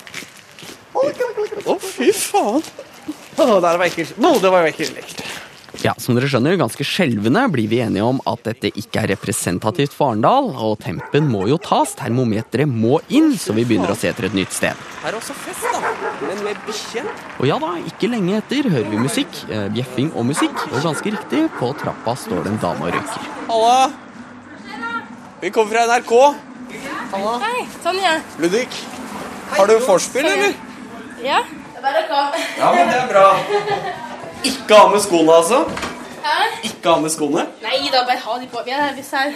Å, 0.94 1.74
fy 1.82 2.12
faen. 2.14 2.62
Å, 3.40 3.46
det 3.46 3.64
var 3.64 3.82
ekkelt. 3.88 4.14
Nå, 4.22 4.36
det 4.42 4.52
var 4.52 4.62
jo 4.62 4.70
ekkelt. 4.70 5.24
Ja, 5.80 5.94
som 5.96 6.12
dere 6.12 6.28
skjønner, 6.28 6.58
ganske 6.60 6.84
skjelvende 6.84 7.40
blir 7.48 7.68
vi 7.70 7.78
enige 7.80 8.04
om 8.04 8.18
at 8.28 8.42
dette 8.44 8.68
ikke 8.76 9.00
er 9.00 9.14
representativt 9.14 9.94
for 9.96 10.12
Arendal, 10.12 10.50
og 10.52 10.74
tempen 10.82 11.30
må 11.32 11.46
jo 11.48 11.56
tas, 11.56 11.94
termometeret 11.96 12.68
må 12.68 12.98
inn, 13.08 13.30
så 13.40 13.54
vi 13.56 13.64
begynner 13.64 13.94
å 13.94 13.96
se 13.96 14.10
etter 14.10 14.28
et 14.28 14.36
nytt 14.36 14.52
sted. 14.52 14.76
Her 15.00 15.14
er 15.14 15.16
også 15.16 15.36
fest, 15.40 15.64
da. 15.72 15.92
Men 16.26 16.42
med 16.44 16.60
bikkje. 16.66 17.04
Og 17.38 17.48
ja 17.48 17.56
da, 17.62 17.70
ikke 17.88 18.10
lenge 18.12 18.36
etter 18.42 18.68
hører 18.68 18.90
vi 18.92 19.00
musikk, 19.00 19.40
eh, 19.48 19.70
bjeffing 19.72 20.12
og 20.12 20.28
musikk, 20.28 20.60
og 20.68 20.84
ganske 20.84 21.14
riktig, 21.16 21.46
på 21.56 21.72
trappa 21.80 22.16
står 22.26 22.44
det 22.44 22.52
en 22.52 22.60
dame 22.66 22.84
og 22.90 22.92
røyker. 22.98 23.32
Halla. 23.48 23.80
Vi 25.40 25.54
kommer 25.56 25.72
fra 25.78 25.86
NRK. 25.88 26.14
Halla. 27.14 27.34
Hei, 27.46 27.64
Tonje. 27.86 28.12
Ludvig, 28.44 28.68
har 29.56 29.72
du 29.72 29.78
vorspiel, 29.88 30.28
eller? 30.28 30.54
Ja. 31.24 31.40
Det 31.48 31.80
er 31.80 31.88
bare 31.88 32.04
å 32.04 32.08
komme. 32.12 32.46
Ja, 32.60 32.70
men 32.76 32.92
det 32.92 33.00
er 33.00 33.10
bra. 33.16 34.06
Ikke 34.44 34.74
ha 34.74 34.88
med 34.88 35.00
skoene, 35.00 35.32
altså? 35.34 35.64
Hæ? 36.24 36.38
Ikke 36.64 36.88
ha 36.94 37.00
med 37.00 37.10
skoene? 37.10 37.46
Nei 37.62 37.88
da, 37.92 38.04
bare 38.08 38.18
ha 38.24 38.38
de 38.40 38.46
på. 38.52 38.58
Vi 38.64 38.70
er 38.70 38.82
her, 38.86 38.94
hvis 38.94 39.10
her. 39.10 39.32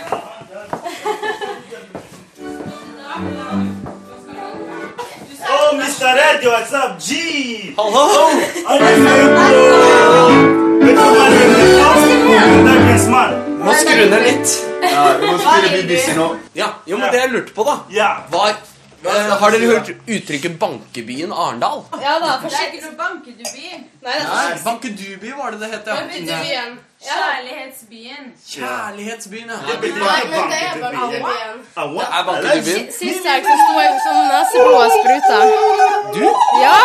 Oh, 5.46 5.76
Mr. 5.76 6.08
Radio, 6.20 6.50
what's 6.50 6.72
up? 6.72 6.98
G! 6.98 7.74
Hallo! 7.76 8.30
Må 13.64 13.72
skru 13.80 14.04
ned 14.10 14.24
litt. 14.26 14.54
Ja, 14.84 15.04
vi 15.20 15.28
må 15.30 15.36
spille 15.40 15.70
BBC 15.78 16.14
nå. 16.18 16.26
Ja, 16.58 16.66
jo, 16.88 16.98
men 17.00 17.12
det 17.14 17.20
jeg 17.22 17.30
lurte 17.32 17.54
på, 17.56 17.64
da 17.64 17.76
Ja. 17.94 18.08
var 18.32 18.52
eh, 19.04 19.34
Har 19.40 19.50
dere 19.50 19.66
hørt 19.66 19.88
uttrykket 20.16 20.58
'bankebyen 20.58 21.32
Arendal'? 21.32 21.84
Ja 22.02 22.14
da, 22.22 22.30
for 22.42 22.48
ikke 22.48 22.80
noe 22.86 22.96
bankedubi. 23.02 23.68
Nei, 24.04 24.12
det 24.18 24.24
er 24.24 24.54
ikke 24.54 24.64
Bankedubi 24.64 25.30
var 25.38 25.50
det 25.50 25.60
det 25.60 25.70
het, 25.74 25.86
ja. 25.86 25.94
Bankebyen. 25.94 26.78
Kjærlighetsbyen. 27.04 28.24
Kjærlighetsbyen, 28.52 29.48
ja. 29.54 29.58
Det 29.72 29.80
blir 29.80 29.92
Nei, 29.92 30.20
det 30.30 30.60
er 30.68 30.78
bankebyen. 30.84 31.58
Det 31.74 32.06
er 32.18 32.24
bankebyen. 32.28 32.86
Sist 33.00 33.28
helg 33.28 33.44
så 33.50 33.56
sto 33.64 33.74
jeg 33.80 33.98
sånn 34.06 34.22
neseblod 34.32 34.80
og 34.84 34.90
spruta. 34.98 35.38
Du? 36.16 36.24
Ja. 36.62 36.78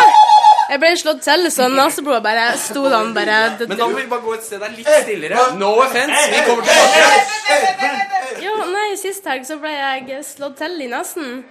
Jeg 0.70 0.80
ble 0.84 0.90
slått 1.02 1.24
til, 1.26 1.48
så 1.52 1.66
neseblodet 1.74 2.24
bare 2.24 2.50
sto 2.62 2.84
der 2.94 3.08
bare 3.16 3.38
Men 3.64 3.78
da 3.78 3.88
må 3.88 3.96
vi 3.98 4.06
bare 4.12 4.22
gå 4.22 4.36
et 4.36 4.44
sted 4.46 4.60
der 4.62 4.76
litt 4.76 4.92
stillere. 5.02 5.48
No 5.58 5.72
offence, 5.86 6.20
vi 6.34 6.44
kommer 6.46 6.68
tilbake. 6.68 8.44
Ja, 8.44 8.54
nei, 8.76 8.92
sist 9.02 9.26
helg 9.26 9.48
så 9.48 9.58
ble 9.64 9.72
jeg 9.74 10.22
slått 10.28 10.60
til 10.62 10.78
i 10.86 10.92
nesen. 10.92 11.42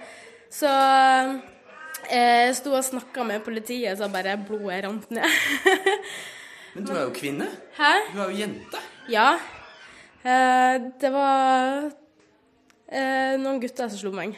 Så 0.49 0.69
eh, 0.69 1.31
jeg 2.09 2.55
sto 2.57 2.73
og 2.73 2.83
snakka 2.85 3.23
med 3.27 3.43
politiet, 3.45 3.97
så 3.99 4.09
bare 4.11 4.37
blodet 4.47 4.83
rant 4.85 5.09
ned. 5.13 5.39
Men 6.73 6.85
du 6.85 6.93
er 6.95 7.03
jo 7.05 7.13
kvinne. 7.13 7.47
Hæ? 7.77 7.93
Du 8.13 8.21
er 8.21 8.31
jo 8.31 8.37
jente. 8.43 8.81
Ja. 9.09 9.29
Eh, 10.23 10.81
det 11.01 11.11
var 11.13 11.89
eh, 12.89 13.35
noen 13.41 13.61
gutter 13.61 13.89
som 13.89 14.01
slo 14.01 14.13
meg. 14.15 14.37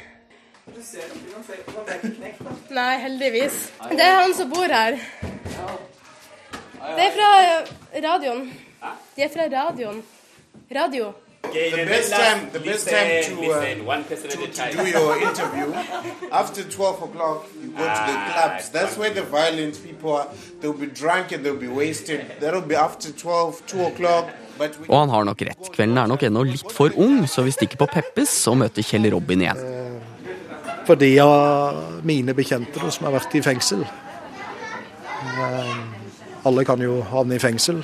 Nei, 2.72 2.92
heldigvis. 3.04 3.64
Det 3.92 4.06
er 4.06 4.20
han 4.22 4.36
som 4.38 4.52
bor 4.52 4.72
her. 4.72 5.00
Det 6.82 7.08
er 7.08 7.12
fra 7.16 7.32
radioen. 8.08 8.46
De 9.16 9.26
er 9.26 9.34
fra 9.34 9.48
radioen. 9.52 10.00
Radio. 10.72 11.12
The 11.52 11.86
best 11.86 12.12
time, 12.12 12.50
the 12.52 12.60
best 12.60 12.88
time 12.90 13.10
to, 13.28 13.52
uh, 13.52 14.04
to, 14.04 14.48
to 14.48 14.78
do 14.78 14.88
your 14.88 15.18
interview 15.22 15.74
after 16.32 16.64
12 16.64 17.02
o'clock. 17.04 17.46
You 17.62 17.70
go 17.72 17.84
to 17.84 18.04
the 18.12 18.18
clubs. 18.34 18.70
That's 18.70 18.98
where 18.98 19.10
the 19.14 19.24
violent 19.24 19.84
people 19.84 20.14
are. 20.16 20.28
They'll 20.62 20.74
be 20.74 20.88
drunk 20.88 21.32
and 21.32 21.44
they'll 21.46 21.60
be 21.60 21.68
wasted. 21.68 22.26
That'll 22.40 22.62
be 22.62 22.76
after 22.76 23.12
12, 23.12 23.66
2 23.68 23.86
o'clock. 23.86 24.26
Og 24.88 25.00
han 25.00 25.10
har 25.10 25.24
nok 25.26 25.42
rett, 25.42 25.70
kvelden 25.74 25.98
er 25.98 26.10
nok 26.12 26.22
ennå 26.28 26.44
litt 26.46 26.72
for 26.76 26.94
ung, 27.02 27.24
så 27.26 27.42
vi 27.42 27.54
stikker 27.56 27.80
på 27.82 27.88
Peppes 27.90 28.34
og 28.52 28.60
møter 28.62 28.86
Kjell 28.86 29.08
Robin 29.10 29.42
igjen. 29.42 29.62
For 30.86 31.00
de 31.02 31.10
av 31.24 32.04
mine 32.06 32.36
bekjente 32.38 32.78
da, 32.78 32.92
som 32.94 33.08
har 33.08 33.16
vært 33.16 33.34
i 33.40 33.42
fengsel. 33.42 33.82
Eh, 35.32 35.74
Alle 36.46 36.66
kan 36.66 36.82
jo 36.82 37.00
havne 37.06 37.38
i 37.38 37.42
fengsel. 37.42 37.82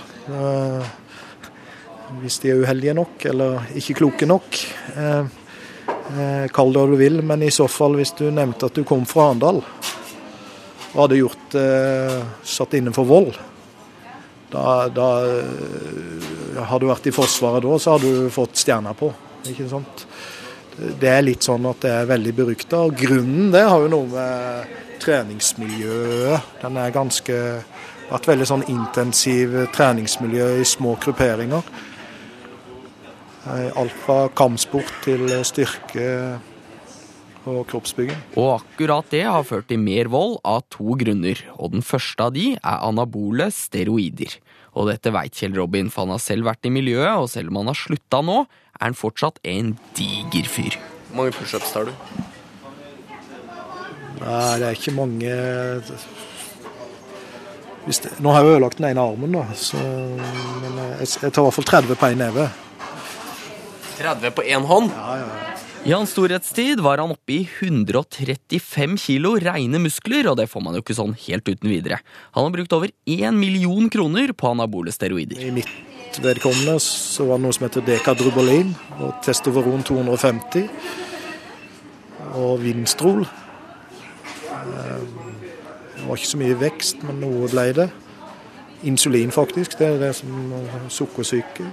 Hvis 2.21 2.39
de 2.39 2.53
er 2.53 2.61
uheldige 2.63 2.95
nok, 2.95 3.25
eller 3.27 3.67
ikke 3.75 3.97
kloke 3.99 4.27
nok. 4.29 4.57
Eh, 4.95 5.25
eh, 5.87 6.45
Kall 6.55 6.71
det 6.71 6.81
hva 6.81 6.87
du 6.87 6.95
vil, 6.99 7.19
men 7.25 7.43
i 7.43 7.51
så 7.53 7.67
fall 7.71 7.97
hvis 7.99 8.15
du 8.17 8.29
nevnte 8.31 8.69
at 8.69 8.77
du 8.77 8.85
kom 8.87 9.05
fra 9.09 9.29
Arendal 9.31 9.61
og 10.93 11.01
hadde 11.03 11.19
gjort 11.19 11.57
eh, 11.59 12.21
satt 12.47 12.77
inne 12.79 12.93
for 12.95 13.05
vold, 13.09 13.35
da, 14.47 14.87
da 14.87 15.07
Har 16.69 16.79
du 16.79 16.87
vært 16.87 17.09
i 17.09 17.11
Forsvaret 17.11 17.65
da, 17.65 17.75
så 17.77 17.97
har 17.97 17.99
du 17.99 18.29
fått 18.31 18.55
stjerna 18.61 18.93
på. 18.95 19.11
Ikke 19.51 19.67
sant? 19.69 20.05
Det 20.77 21.09
er 21.11 21.25
litt 21.25 21.43
sånn 21.43 21.65
at 21.67 21.81
det 21.83 21.91
er 21.91 22.09
veldig 22.09 22.33
berykta. 22.37 22.85
Og 22.87 22.95
grunnen 22.95 23.51
det 23.51 23.65
har 23.67 23.83
jo 23.83 23.91
noe 23.91 24.07
med 24.13 24.75
treningsmiljøet 25.03 26.63
Den 26.63 26.79
er 26.79 26.95
ganske 26.95 27.35
vært 28.07 28.29
veldig 28.31 28.47
sånn 28.47 28.65
intensiv 28.71 29.53
treningsmiljø 29.75 30.47
i 30.61 30.65
små 30.67 30.95
grupperinger. 31.03 31.65
Eh, 33.47 33.71
Alt 33.79 33.95
fra 34.03 34.27
kampsport 34.35 34.91
til 35.05 35.29
styrke 35.47 36.07
og 37.47 37.63
kroppsbygging. 37.69 38.17
Og 38.35 38.57
akkurat 38.57 39.07
det 39.13 39.23
har 39.23 39.45
ført 39.47 39.69
til 39.69 39.79
mer 39.79 40.09
vold 40.11 40.37
av 40.47 40.65
to 40.73 40.97
grunner, 40.99 41.39
og 41.55 41.71
den 41.77 41.85
første 41.85 42.27
av 42.27 42.33
de 42.35 42.49
er 42.57 42.83
anabole 42.83 43.47
steroider. 43.55 44.35
Og 44.77 44.89
dette 44.91 45.13
veit 45.15 45.33
Kjell 45.37 45.55
Robin, 45.57 45.87
for 45.89 46.03
han 46.05 46.17
har 46.17 46.21
selv 46.21 46.49
vært 46.49 46.67
i 46.67 46.73
miljøet, 46.73 47.15
og 47.15 47.29
selv 47.31 47.49
om 47.53 47.61
han 47.61 47.71
har 47.71 47.79
slutta 47.79 48.19
nå, 48.25 48.41
er 48.77 48.83
han 48.83 48.97
fortsatt 48.99 49.39
en 49.47 49.71
diger 49.97 50.51
fyr. 50.51 50.75
Hvor 51.07 51.21
mange 51.21 51.37
pushups 51.39 51.71
tar 51.73 51.87
du? 51.87 51.95
Nei, 54.17 54.59
det 54.59 54.65
er 54.65 54.73
ikke 54.73 54.95
mange 54.97 55.33
Hvis 57.85 57.99
det, 58.01 58.15
Nå 58.19 58.31
har 58.33 58.41
jeg 58.41 58.55
ødelagt 58.55 58.79
den 58.81 58.87
ene 58.89 59.03
armen, 59.13 59.35
da, 59.37 59.43
så, 59.55 59.79
men 59.79 60.79
jeg, 60.99 61.07
jeg 61.21 61.31
tar 61.31 61.45
i 61.45 61.47
hvert 61.47 61.55
fall 61.55 61.69
30 61.71 61.95
på 62.01 62.09
én 62.11 62.19
neve. 62.19 62.47
30 63.97 64.31
på 64.37 64.45
én 64.45 64.65
hånd? 64.69 64.91
I 65.87 65.93
hans 65.95 66.11
storhetstid 66.11 66.81
var 66.83 66.99
han 66.99 67.13
oppe 67.13 67.33
i 67.37 67.41
135 67.61 68.97
kilo 68.99 69.35
reine 69.39 69.79
muskler, 69.79 70.27
og 70.27 70.37
det 70.39 70.49
får 70.51 70.63
man 70.65 70.75
jo 70.75 70.81
ikke 70.83 70.97
sånn 70.97 71.13
helt 71.27 71.47
uten 71.47 71.69
videre. 71.71 71.99
Han 72.35 72.47
har 72.47 72.55
brukt 72.57 72.73
over 72.75 72.91
1 73.07 73.37
million 73.37 73.87
kroner 73.93 74.33
på 74.35 74.51
anabole 74.51 74.91
steroider. 74.91 75.39
I 75.39 75.53
mitt 75.55 76.19
vedkommende 76.23 76.75
så 76.83 77.27
var 77.29 77.39
det 77.39 77.45
noe 77.45 77.55
som 77.55 77.67
heter 77.67 77.85
Decadrubolin 77.87 78.73
og 78.99 79.15
Testoveron 79.23 79.85
250 79.87 80.67
og 82.35 82.59
Vinstrol. 82.65 83.23
Eh, 84.51 84.99
Det 85.97 86.05
var 86.05 86.19
ikke 86.19 86.29
så 86.29 86.37
mye 86.39 86.55
vekst, 86.61 87.01
men 87.03 87.17
noe 87.23 87.47
ble 87.51 87.63
det. 87.73 87.87
Insulin, 88.87 89.31
faktisk. 89.33 89.73
Det 89.79 89.87
er 89.87 89.97
det 89.99 90.11
som 90.15 90.29
sukkersyke. 90.93 91.65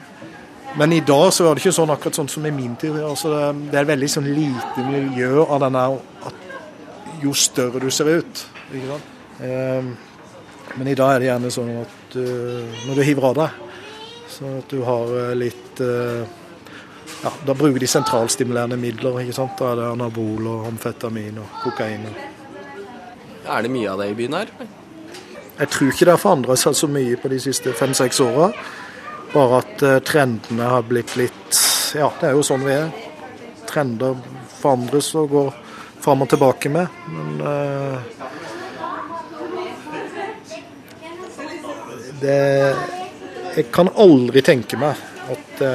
Men 0.79 0.93
i 0.93 1.01
dag 1.07 1.29
så 1.33 1.47
er 1.47 1.55
det 1.55 1.63
ikke 1.63 1.77
sånn 1.77 1.93
akkurat 1.95 2.17
sånn 2.19 2.31
som 2.31 2.47
i 2.49 2.51
min 2.55 2.75
tid. 2.81 2.97
Altså 2.99 3.31
det, 3.31 3.43
det 3.71 3.79
er 3.79 3.91
veldig 3.93 4.09
sånn 4.11 4.27
lite 4.27 4.87
miljø 4.89 5.45
av 5.45 5.63
denne 5.63 5.85
at 6.27 6.41
jo 7.23 7.35
større 7.39 7.83
du 7.83 7.91
ser 7.95 8.11
ut. 8.19 8.45
Ikke 8.73 8.89
sant? 8.91 9.13
Eh, 9.41 9.93
Men 10.75 10.89
i 10.91 10.97
dag 10.99 11.13
er 11.15 11.21
det 11.23 11.29
gjerne 11.29 11.51
sånn 11.55 11.71
at 11.85 12.17
eh, 12.19 12.79
når 12.89 12.99
du 12.99 13.03
hiver 13.07 13.29
av 13.31 13.37
deg, 13.39 13.59
så 14.35 14.57
at 14.59 14.73
du 14.73 14.81
har 14.83 15.13
eh, 15.21 15.35
litt 15.39 15.83
uh, 15.85 16.25
ja, 17.23 17.31
Da 17.47 17.55
bruker 17.55 17.79
de 17.79 17.87
sentralstimulerende 17.87 18.79
midler. 18.81 19.21
ikke 19.23 19.37
sant? 19.37 19.55
Da 19.61 19.71
er 19.71 19.79
det 19.79 19.91
anabol 19.93 20.49
og 20.51 20.67
amfetamin 20.73 21.39
og 21.45 21.61
kokain. 21.63 22.09
Er 23.45 23.63
det 23.63 23.71
mye 23.71 23.93
av 23.93 24.03
det 24.03 24.11
i 24.11 24.17
byen 24.19 24.41
her? 24.41 24.51
jeg 25.55 25.69
tror 25.71 25.93
ikke 25.93 26.07
det 26.07 26.15
har 26.15 26.19
forandret 26.19 26.59
seg 26.59 26.75
så 26.75 26.89
mye 26.91 27.19
på 27.21 27.31
de 27.31 27.39
siste 27.43 27.73
fem-seks 27.79 28.21
åra. 28.25 28.49
Bare 29.35 29.61
at 29.65 29.83
eh, 29.83 30.01
trendene 30.07 30.71
har 30.71 30.87
blitt 30.87 31.17
litt 31.19 31.63
ja, 31.95 32.09
det 32.21 32.29
er 32.29 32.35
jo 32.35 32.43
sånn 32.47 32.65
vi 32.67 32.75
er. 32.75 32.89
Trender 33.69 34.17
forandres 34.59 35.13
og 35.19 35.31
går 35.31 35.53
fram 36.03 36.25
og 36.25 36.31
tilbake 36.31 36.71
med. 36.75 36.87
Men 37.11 37.43
uh, 37.43 37.99
det 42.23 42.41
Jeg 43.55 43.71
kan 43.75 43.93
aldri 43.95 44.43
tenke 44.43 44.79
meg 44.81 44.99
at 45.31 45.61
det 45.61 45.71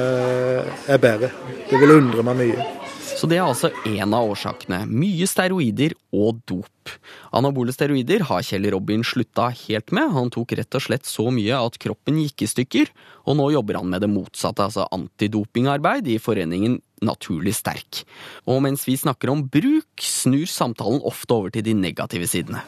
er 0.92 1.00
bedre. 1.00 1.32
Det 1.70 1.80
vil 1.80 1.96
undre 1.96 2.26
meg 2.26 2.42
mye. 2.42 2.79
Så 3.20 3.28
det 3.28 3.36
er 3.36 3.44
altså 3.44 3.68
en 3.84 4.14
av 4.16 4.30
årsakene. 4.32 4.86
Mye 4.88 5.26
steroider 5.28 5.92
og 6.16 6.38
dop. 6.48 6.92
Anabole 7.36 7.74
steroider 7.76 8.22
har 8.24 8.44
Kjell 8.46 8.64
Robin 8.72 9.02
slutta 9.04 9.50
helt 9.66 9.92
med. 9.92 10.14
Han 10.14 10.30
tok 10.32 10.54
rett 10.56 10.78
og 10.78 10.84
slett 10.86 11.04
så 11.04 11.26
mye 11.28 11.58
at 11.60 11.76
kroppen 11.82 12.16
gikk 12.22 12.46
i 12.46 12.48
stykker, 12.48 12.92
og 13.28 13.36
nå 13.36 13.50
jobber 13.52 13.76
han 13.76 13.90
med 13.92 14.00
det 14.00 14.08
motsatte, 14.08 14.64
altså 14.64 14.86
antidopingarbeid 14.96 16.08
i 16.08 16.16
foreningen 16.22 16.78
Naturlig 17.04 17.54
sterk. 17.56 18.02
Og 18.48 18.58
mens 18.64 18.82
vi 18.84 18.92
snakker 19.00 19.30
om 19.32 19.46
bruk, 19.48 20.02
snur 20.04 20.44
samtalen 20.48 21.00
ofte 21.08 21.32
over 21.32 21.52
til 21.52 21.64
de 21.64 21.72
negative 21.76 22.28
sidene. 22.28 22.60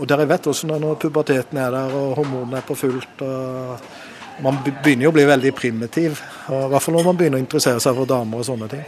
Og 0.00 0.08
dere 0.08 0.24
vet 0.28 0.48
også 0.48 0.68
når 0.68 0.96
puberteten 1.00 1.60
er 1.60 1.72
der 1.72 1.96
og 1.96 2.14
hormonene 2.20 2.60
er 2.60 2.64
på 2.68 2.76
fullt. 2.76 3.24
og 3.24 4.44
Man 4.44 4.60
begynner 4.64 5.08
jo 5.08 5.12
å 5.12 5.16
bli 5.16 5.26
veldig 5.28 5.52
primitiv. 5.56 6.20
I 6.48 6.62
hvert 6.72 6.84
fall 6.84 6.96
når 6.96 7.10
man 7.10 7.20
begynner 7.20 7.40
å 7.40 7.44
interessere 7.44 7.80
seg 7.84 7.96
for 8.00 8.08
damer 8.08 8.40
og 8.40 8.48
sånne 8.48 8.70
ting. 8.72 8.84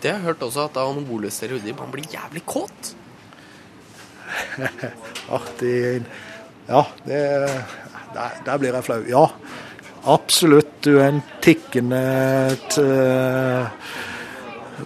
Det 0.00 0.10
har 0.10 0.18
jeg 0.18 0.28
hørt 0.30 0.42
også, 0.46 0.64
at 0.70 0.78
av 0.80 0.94
anabole 0.94 1.30
steroider 1.32 1.76
man 1.76 1.92
blir 1.92 2.08
jævlig 2.08 2.42
kåt. 2.48 2.94
Artig 5.36 6.02
Ja, 6.70 6.84
det 7.04 7.20
der, 8.14 8.38
der 8.46 8.58
blir 8.58 8.74
jeg 8.74 8.86
flau. 8.86 9.00
Ja, 9.08 9.26
absolutt. 10.10 10.72
Du 10.84 10.96
er 10.98 11.10
en 11.10 11.22
tikkende 11.42 12.00
uh, 12.78 13.68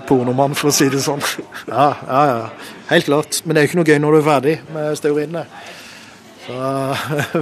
pornomann, 0.09 0.57
for 0.59 0.73
å 0.73 0.75
si 0.75 0.91
det 0.93 1.03
sånn. 1.05 1.23
Ja, 1.71 1.89
ja, 2.09 2.23
ja. 2.29 2.75
Helt 2.91 3.09
klart. 3.09 3.41
Men 3.45 3.55
det 3.55 3.63
er 3.63 3.67
jo 3.67 3.73
ikke 3.73 3.81
noe 3.81 3.89
gøy 3.89 4.03
når 4.03 4.13
du 4.13 4.19
er 4.19 4.29
ferdig 4.29 4.57
med 4.75 4.99
steorinene. 5.01 5.47
Så 6.45 6.59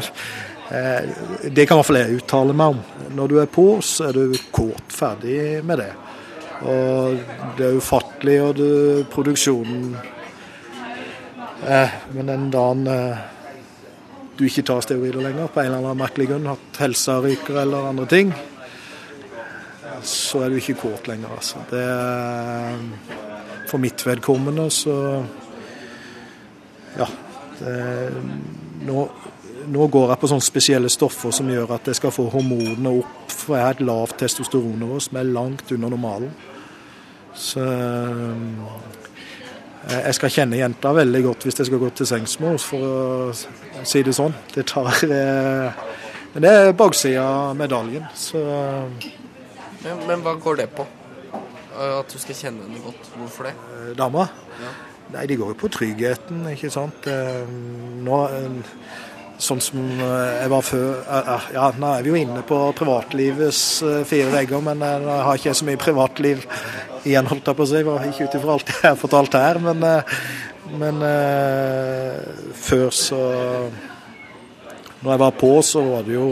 eh, 0.77 1.09
Det 1.51 1.67
kan 1.67 1.75
i 1.75 1.81
hvert 1.81 1.89
fall 1.89 1.99
jeg 1.99 2.21
uttale 2.21 2.55
meg 2.55 2.77
om. 2.77 2.85
Når 3.19 3.33
du 3.33 3.41
er 3.43 3.51
på, 3.51 3.67
så 3.83 4.11
er 4.11 4.21
du 4.21 4.39
kåt 4.55 4.95
ferdig 4.95 5.41
med 5.67 5.83
det. 5.83 5.91
Og 6.63 7.19
det 7.59 7.67
er 7.67 7.77
ufattelig, 7.79 8.39
og 8.43 8.57
det, 8.59 9.07
produksjonen 9.11 9.97
eh, 11.67 11.95
Men 12.15 12.31
den 12.31 12.51
dagen 12.55 12.87
eh, 12.87 13.25
du 14.39 14.47
ikke 14.47 14.65
tar 14.67 14.81
steroider 14.85 15.21
lenger, 15.23 15.51
på 15.53 15.61
en 15.61 15.69
eller 15.69 15.83
annen 15.83 16.01
merkelig 16.01 16.31
grunn, 16.31 16.49
at 16.55 16.81
helsa 16.81 17.19
ryker 17.23 17.61
eller 17.63 17.91
andre 17.91 18.07
ting, 18.11 18.33
så 20.03 20.43
er 20.43 20.51
du 20.51 20.59
ikke 20.59 20.79
kåt 20.81 21.07
lenger, 21.11 21.35
altså. 21.37 21.63
Det 21.71 21.83
er, 21.83 22.81
for 23.71 23.83
mitt 23.83 24.07
vedkommende 24.07 24.71
så 24.71 24.97
Ja. 26.97 27.07
Det, 27.59 27.75
nå, 28.85 29.05
nå, 29.71 29.87
går 29.87 30.11
jeg 30.11 30.21
på 30.21 30.31
sånne 30.33 30.45
spesielle 30.45 30.91
stoffer 30.91 31.31
som 31.33 31.51
gjør 31.53 31.77
at 31.77 31.87
jeg 31.89 32.01
skal 32.01 32.13
få 32.13 32.27
hormonene 32.33 32.97
opp. 32.99 33.31
For 33.31 33.57
jeg 33.57 33.65
har 33.65 33.77
et 33.77 33.85
lavt 33.87 34.19
testosteronnivå 34.21 34.99
som 35.01 35.21
er 35.21 35.31
langt 35.31 35.71
under 35.73 35.93
normalen. 35.95 36.33
Så 37.35 37.65
jeg 39.93 40.15
skal 40.15 40.33
kjenne 40.33 40.61
jenta 40.61 40.93
veldig 40.95 41.23
godt 41.27 41.47
hvis 41.47 41.59
jeg 41.59 41.69
skal 41.69 41.81
gå 41.83 41.91
til 41.97 42.09
sengs 42.09 42.37
med 42.41 42.53
henne, 42.53 42.63
for 42.63 42.87
å 42.87 43.87
si 43.89 44.05
det 44.07 44.15
sånn. 44.17 44.35
Det 44.55 44.67
tar 44.71 44.93
Men 46.33 46.45
det 46.45 46.53
er 46.53 46.71
baksida 46.77 47.25
av 47.25 47.57
medaljen. 47.59 48.07
Så 48.17 48.41
men, 49.83 50.05
men, 50.07 50.23
hva 50.23 50.37
går 50.39 50.63
det 50.63 50.69
på? 50.77 50.87
At 51.83 52.13
du 52.13 52.19
skal 52.21 52.39
kjenne 52.39 52.65
henne 52.69 52.81
godt. 52.85 53.11
Hvorfor 53.19 53.49
det? 53.49 53.55
Dama? 53.99 54.29
Ja. 54.63 54.73
Nei, 55.13 55.27
de 55.29 55.37
går 55.37 55.53
jo 55.53 55.59
på 55.61 55.69
tryggheten, 55.73 56.45
ikke 56.55 56.71
sant. 56.73 57.09
Nå, 58.07 58.21
sånn 59.43 59.61
som 59.63 59.83
jeg 59.99 60.51
var 60.53 60.65
før 60.67 61.03
Ja, 61.55 61.69
nå 61.77 61.91
er 61.91 62.07
vi 62.07 62.13
jo 62.13 62.21
inne 62.21 62.45
på 62.47 62.59
privatlivets 62.79 63.63
fire 64.09 64.31
vegger, 64.35 64.63
men 64.65 64.85
jeg 64.87 65.21
har 65.27 65.41
ikke 65.41 65.55
så 65.59 65.69
mye 65.69 65.81
privatliv 65.83 66.47
igjen, 67.03 67.29
holdt 67.31 67.51
jeg 67.51 67.59
på 67.59 67.67
å 67.67 67.71
si. 67.71 67.83
Ikke 67.83 68.29
ut 68.29 68.37
ifra 68.39 68.57
alt 68.57 68.73
jeg 68.73 68.87
har 68.87 69.01
fortalt 69.01 69.39
her, 69.39 69.61
men, 69.63 69.87
men 70.79 71.03
før 72.55 72.89
så 72.95 73.23
Når 75.03 75.11
jeg 75.11 75.23
var 75.25 75.33
på, 75.35 75.55
så 75.67 75.83
var 75.83 76.05
det 76.07 76.15
jo 76.15 76.29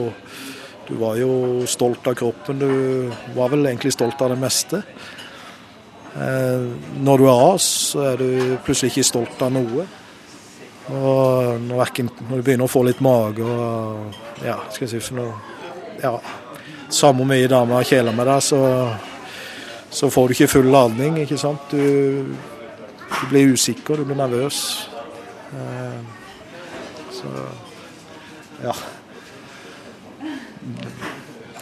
du 0.91 0.97
var 0.99 1.15
jo 1.21 1.67
stolt 1.71 2.07
av 2.11 2.17
kroppen. 2.19 2.59
Du 2.59 3.11
var 3.37 3.53
vel 3.53 3.69
egentlig 3.69 3.93
stolt 3.95 4.19
av 4.25 4.33
det 4.33 4.39
meste. 4.43 4.81
Eh, 6.19 6.65
når 6.99 7.23
du 7.23 7.27
er 7.29 7.43
av, 7.45 7.59
så 7.63 8.03
er 8.11 8.19
du 8.19 8.57
plutselig 8.67 8.91
ikke 8.91 9.07
stolt 9.07 9.45
av 9.47 9.53
noe. 9.55 9.87
Og 10.91 11.61
når, 11.63 11.93
du 11.95 12.43
begynner 12.43 12.67
å 12.67 12.71
få 12.71 12.83
litt 12.87 13.01
mage 13.05 13.45
og 13.47 14.43
ja, 14.43 14.57
skal 14.73 14.87
jeg 14.87 14.93
si 14.95 15.03
for 15.05 15.21
noe 15.21 15.35
ja, 16.01 16.15
Samme 16.91 17.27
mye 17.29 17.47
damer 17.51 17.87
kjeler 17.87 18.15
med 18.17 18.27
deg, 18.27 18.43
så, 18.43 18.61
så 19.95 20.09
får 20.11 20.27
du 20.27 20.35
ikke 20.35 20.49
full 20.51 20.71
ladning, 20.75 21.21
ikke 21.23 21.39
sant. 21.39 21.71
Du, 21.71 22.27
du 22.27 23.21
blir 23.31 23.53
usikker, 23.55 24.01
du 24.01 24.09
blir 24.09 24.19
nervøs. 24.19 24.59
Eh, 25.55 26.01
så 27.15 27.31
ja. 28.65 28.75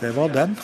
Det 0.01 0.15
var 0.17 0.33
den. 0.33 0.57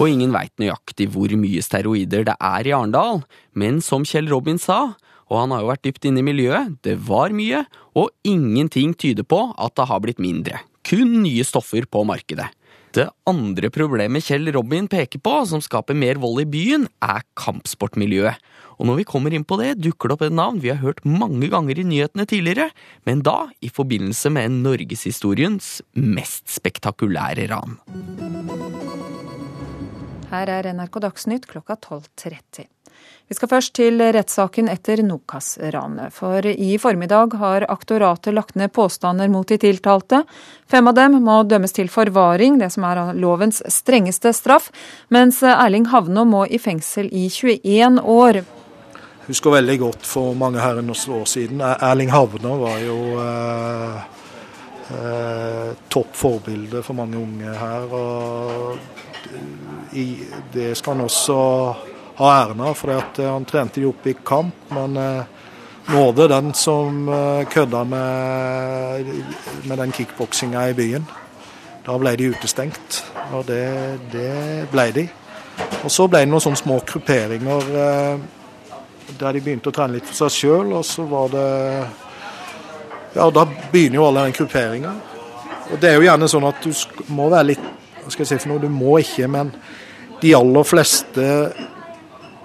Og 0.00 0.08
ingen 0.08 0.32
veit 0.32 0.54
nøyaktig 0.62 1.10
hvor 1.12 1.32
mye 1.36 1.60
steroider 1.60 2.24
det 2.30 2.38
er 2.40 2.70
i 2.70 2.72
Arendal, 2.72 3.20
men 3.52 3.82
som 3.84 4.06
Kjell 4.08 4.30
Robin 4.32 4.56
sa, 4.56 4.94
og 5.30 5.36
han 5.38 5.54
har 5.54 5.62
jo 5.62 5.70
vært 5.70 5.84
dypt 5.86 6.08
inne 6.10 6.22
i 6.22 6.26
miljøet, 6.26 6.74
det 6.84 6.96
var 7.06 7.34
mye, 7.34 7.62
og 7.94 8.10
ingenting 8.26 8.96
tyder 8.98 9.26
på 9.26 9.44
at 9.54 9.76
det 9.78 9.86
har 9.86 10.02
blitt 10.02 10.22
mindre. 10.22 10.58
Kun 10.86 11.20
nye 11.22 11.46
stoffer 11.46 11.86
på 11.86 12.02
markedet. 12.08 12.50
Det 12.90 13.06
andre 13.30 13.68
problemet 13.70 14.26
Kjell 14.26 14.50
Robin 14.50 14.88
peker 14.90 15.20
på, 15.22 15.34
som 15.46 15.62
skaper 15.62 15.94
mer 15.94 16.18
vold 16.18 16.42
i 16.42 16.48
byen, 16.50 16.88
er 16.98 17.22
kampsportmiljøet. 17.38 18.40
Og 18.80 18.88
når 18.88 18.98
vi 18.98 19.06
kommer 19.06 19.34
inn 19.36 19.44
på 19.46 19.60
det, 19.60 19.76
dukker 19.78 20.10
det 20.10 20.16
opp 20.16 20.24
et 20.26 20.34
navn 20.34 20.58
vi 20.58 20.72
har 20.72 20.80
hørt 20.82 21.04
mange 21.06 21.46
ganger 21.52 21.78
i 21.78 21.86
nyhetene 21.86 22.26
tidligere, 22.26 22.70
men 23.06 23.22
da 23.22 23.52
i 23.62 23.70
forbindelse 23.70 24.32
med 24.34 24.58
norgeshistoriens 24.64 25.70
mest 25.94 26.50
spektakulære 26.50 27.46
ran. 27.52 27.78
Her 30.32 30.50
er 30.58 30.72
NRK 30.74 31.00
Dagsnytt 31.06 31.46
klokka 31.50 31.78
12.30. 31.78 32.66
Vi 33.30 33.36
skal 33.38 33.46
først 33.52 33.76
til 33.78 34.00
rettssaken 34.02 34.66
etter 34.72 35.04
Nokas-ranet. 35.06 36.10
For 36.10 36.42
i 36.50 36.72
formiddag 36.82 37.36
har 37.38 37.62
aktoratet 37.70 38.34
lagt 38.34 38.56
ned 38.58 38.72
påstander 38.74 39.28
mot 39.30 39.46
de 39.46 39.54
tiltalte. 39.62 40.24
Fem 40.66 40.90
av 40.90 40.96
dem 40.98 41.14
må 41.22 41.36
dømmes 41.46 41.70
til 41.76 41.86
forvaring, 41.86 42.58
det 42.58 42.72
som 42.74 42.88
er 42.88 43.12
lovens 43.14 43.62
strengeste 43.70 44.32
straff, 44.34 44.72
mens 45.14 45.44
Erling 45.46 45.86
Havnå 45.92 46.24
må 46.26 46.42
i 46.50 46.58
fengsel 46.58 47.06
i 47.06 47.28
21 47.30 48.00
år 48.02 48.40
Jeg 48.40 49.28
husker 49.28 49.54
veldig 49.54 49.78
godt 49.78 50.10
for 50.10 50.34
mange 50.34 50.58
herrens 50.58 51.06
år 51.06 51.22
siden. 51.30 51.62
Erling 51.62 52.10
Havner 52.10 52.58
var 52.58 52.82
jo 52.82 52.98
eh, 53.28 54.00
eh, 54.96 55.70
topp 55.86 56.18
forbilde 56.18 56.82
for 56.82 56.98
mange 56.98 57.14
unge 57.22 57.54
her. 57.62 57.86
og 57.94 58.74
Det 60.50 60.74
skal 60.74 60.96
han 60.96 61.06
også 61.06 61.38
ha 62.20 62.32
æren 62.42 62.60
av, 62.60 62.74
for 62.76 62.92
han 63.24 63.46
trente 63.48 63.80
de 63.80 63.88
opp 63.88 64.06
i 64.06 64.16
kamp. 64.24 64.66
Men 64.76 64.96
eh, 65.00 65.22
nåde 65.94 66.28
den 66.28 66.52
som 66.54 67.08
eh, 67.08 67.46
kødda 67.48 67.84
med, 67.84 69.14
med 69.64 69.78
den 69.78 69.92
kickboksinga 69.92 70.68
i 70.68 70.76
byen. 70.76 71.06
Da 71.86 71.96
ble 71.98 72.12
de 72.20 72.28
utestengt, 72.34 73.00
og 73.32 73.46
det, 73.48 73.64
det 74.12 74.68
ble 74.72 74.90
de. 74.94 75.06
Og 75.80 75.88
så 75.92 76.06
ble 76.10 76.20
det 76.24 76.30
noen 76.30 76.44
sånne 76.44 76.60
små 76.60 76.76
grupperinger. 76.86 77.72
Eh, 77.84 78.28
der 79.18 79.34
de 79.34 79.42
begynte 79.42 79.72
å 79.72 79.74
trene 79.74 79.96
litt 79.96 80.06
for 80.06 80.26
seg 80.26 80.36
sjøl, 80.36 80.74
og 80.76 80.84
så 80.86 81.08
var 81.08 81.32
det 81.32 81.48
Ja, 83.16 83.26
da 83.34 83.42
begynner 83.72 83.98
jo 83.98 84.06
alle 84.06 84.28
den 84.28 84.36
grupperinga. 84.36 84.92
Og 85.70 85.80
det 85.80 85.88
er 85.90 85.98
jo 85.98 86.06
gjerne 86.06 86.28
sånn 86.30 86.46
at 86.46 86.62
du 86.62 86.70
må 87.14 87.28
være 87.30 87.52
litt 87.52 87.66
Hva 88.00 88.12
skal 88.12 88.24
jeg 88.24 88.30
si 88.30 88.38
for 88.42 88.52
noe? 88.52 88.62
Du 88.62 88.70
må 88.72 88.98
ikke, 89.02 89.26
men 89.30 89.50
de 90.20 90.30
aller 90.36 90.66
fleste 90.68 91.24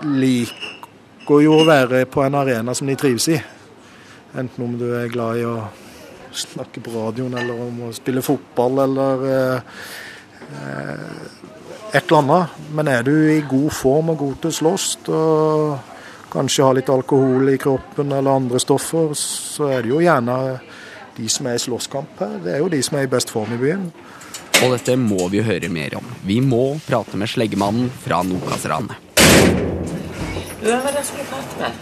liker 0.04 1.42
jo 1.46 1.60
å 1.60 1.66
være 1.68 2.06
på 2.12 2.24
en 2.26 2.38
arena 2.42 2.76
som 2.76 2.88
de 2.90 2.98
trives 3.00 3.30
i. 3.32 3.40
Enten 4.36 4.66
om 4.66 4.76
du 4.78 4.90
er 4.98 5.12
glad 5.12 5.40
i 5.40 5.46
å 5.48 5.58
snakke 6.36 6.84
på 6.84 6.92
radioen, 6.92 7.38
eller 7.40 7.66
om 7.68 7.86
å 7.88 7.94
spille 7.96 8.24
fotball, 8.26 8.82
eller 8.84 9.28
eh, 9.32 9.60
et 11.96 12.04
eller 12.04 12.20
annet. 12.20 12.58
Men 12.76 12.92
er 12.92 13.06
du 13.08 13.14
i 13.16 13.42
god 13.48 13.72
form 13.74 14.12
og 14.14 14.24
god 14.24 14.42
til 14.44 14.52
å 14.52 14.58
slåss, 14.60 14.88
og 15.16 15.94
kanskje 16.36 16.68
har 16.68 16.76
litt 16.76 16.92
alkohol 16.92 17.54
i 17.54 17.60
kroppen 17.62 18.12
eller 18.12 18.42
andre 18.42 18.60
stoffer, 18.60 19.14
så 19.16 19.72
er 19.72 19.86
det 19.86 19.94
jo 19.94 20.04
gjerne 20.04 20.36
de 21.16 21.30
som 21.32 21.48
er 21.48 21.56
i 21.56 21.64
slåsskamp 21.64 22.20
her. 22.20 22.36
Det 22.44 22.58
er 22.58 22.64
jo 22.64 22.72
de 22.74 22.82
som 22.84 23.00
er 23.00 23.08
i 23.08 23.12
best 23.12 23.32
form 23.32 23.56
i 23.56 23.62
byen. 23.62 23.88
Og 24.64 24.72
dette 24.72 24.96
må 25.00 25.30
vi 25.32 25.44
høre 25.44 25.72
mer 25.72 25.98
om. 26.00 26.12
Vi 26.28 26.42
må 26.44 26.76
prate 26.84 27.20
med 27.20 27.32
sleggemannen 27.32 27.92
fra 28.04 28.22
Nokas-ranet. 28.28 29.05
Hvem 30.66 30.82
er 30.82 30.96
det 30.98 31.04
som 31.06 31.20
du 31.20 31.26
prate 31.30 31.60
med? 31.60 31.82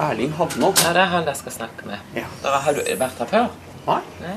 Erling 0.00 0.30
Havnå. 0.32 0.70
Ja, 0.80 0.92
det 0.96 1.00
er 1.02 1.10
han 1.12 1.26
jeg 1.28 1.36
skal 1.36 1.52
snakke 1.52 1.84
med. 1.84 2.00
Da 2.40 2.60
har 2.64 2.72
du 2.72 2.80
vært 2.96 3.18
her 3.20 3.28
før? 3.28 3.50
Nei. 3.84 4.36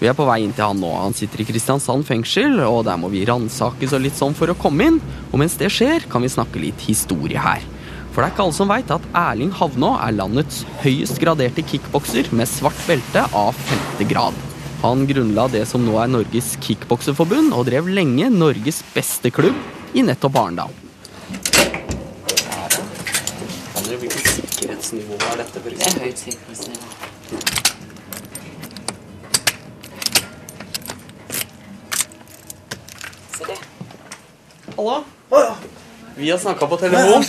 Vi 0.00 0.08
er 0.08 0.14
på 0.16 0.24
vei 0.24 0.38
inn 0.46 0.54
til 0.56 0.64
han 0.64 0.80
nå. 0.80 0.88
Han 0.96 1.12
sitter 1.12 1.42
i 1.42 1.46
Kristiansand 1.50 2.06
fengsel, 2.08 2.56
og 2.64 2.86
der 2.88 2.96
må 3.02 3.10
vi 3.12 3.26
ransakes 3.28 3.92
og 3.92 4.00
litt 4.00 4.16
sånn 4.16 4.32
for 4.38 4.48
å 4.48 4.56
komme 4.56 4.86
inn. 4.88 4.96
Og 5.28 5.42
mens 5.42 5.58
det 5.60 5.68
skjer, 5.74 6.06
kan 6.08 6.24
vi 6.24 6.30
snakke 6.32 6.62
litt 6.62 6.86
historie 6.86 7.42
her. 7.44 7.60
For 8.14 8.22
det 8.22 8.30
er 8.30 8.32
ikke 8.32 8.46
alle 8.46 8.56
som 8.56 8.72
veit 8.72 8.94
at 8.96 9.08
Erling 9.26 9.52
Havnå 9.58 9.90
er 10.06 10.16
landets 10.16 10.62
høyest 10.80 11.20
graderte 11.20 11.66
kickbokser 11.68 12.30
med 12.32 12.48
svart 12.48 12.80
belte 12.88 13.26
av 13.36 13.58
femte 13.68 14.08
grad. 14.08 14.38
Han 14.86 15.04
grunnla 15.10 15.50
det 15.52 15.66
som 15.68 15.84
nå 15.84 15.98
er 16.00 16.08
Norges 16.14 16.54
kickbokserforbund, 16.64 17.52
og 17.52 17.68
drev 17.68 17.92
lenge 17.92 18.32
Norges 18.32 18.80
beste 18.96 19.34
klubb 19.34 19.60
i 19.92 20.06
nettopp 20.08 20.40
Arendal. 20.46 20.72
Hvilket 23.94 24.26
sikkerhetsnivå 24.26 25.14
er 25.14 25.36
dette? 25.38 25.60
For 25.60 25.70
det 25.70 25.86
er 25.86 25.98
høyt 26.02 26.18
sikkerhetsnivå. 26.18 26.86
Se 33.36 33.46
det. 33.50 33.58
Hallo? 34.74 34.98
Vi 36.16 36.30
har 36.30 36.38
snakka 36.42 36.66
på 36.70 36.78
telefon. 36.82 37.22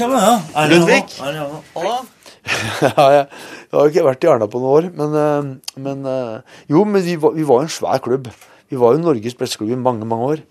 Ludvig. 0.71 1.01
Hallo? 1.21 1.95
ja, 2.82 3.06
jeg, 3.10 3.25
har 3.73 3.86
jo 3.86 3.89
ikke 3.89 4.06
vært 4.06 4.25
i 4.25 4.30
Arna 4.30 4.47
på 4.49 4.62
noen 4.62 4.75
år, 4.78 4.89
men, 4.93 5.15
eh, 5.17 5.80
men 5.82 6.06
eh, 6.10 6.60
Jo, 6.69 6.84
men 6.86 7.01
vi 7.06 7.15
var, 7.21 7.34
vi 7.34 7.45
var 7.47 7.63
jo 7.63 7.67
en 7.67 7.73
svær 7.73 8.01
klubb. 8.06 8.30
Vi 8.69 8.78
var 8.80 8.93
jo 8.93 9.01
Norges 9.01 9.38
beste 9.38 9.58
klubb 9.62 9.73
i 9.73 9.80
mange, 9.82 10.06
mange 10.10 10.30
år. 10.36 10.43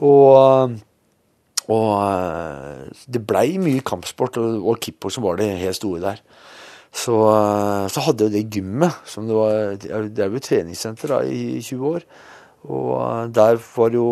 Og, 0.00 0.28
eh, 0.40 0.76
og 1.72 1.92
eh, 2.04 3.04
det 3.08 3.22
blei 3.24 3.54
mye 3.62 3.84
kampsport, 3.86 4.36
og, 4.40 4.66
og 4.68 5.12
som 5.12 5.24
var 5.24 5.40
det 5.40 5.52
helt 5.62 5.78
store 5.78 6.02
der. 6.02 6.20
Så, 6.94 7.14
eh, 7.26 7.86
så 7.90 8.04
hadde 8.06 8.28
jo 8.28 8.34
det 8.34 8.44
gymmet, 8.54 9.00
som 9.08 9.26
det 9.28 9.38
var 9.38 9.78
Det 9.80 10.22
er 10.22 10.30
jo 10.30 10.42
treningssenter 10.42 11.16
da, 11.16 11.22
i 11.24 11.62
20 11.62 11.88
år. 11.96 12.04
Og 12.68 12.92
eh, 13.00 13.24
der 13.34 13.58
var 13.76 13.96
jo 13.96 14.06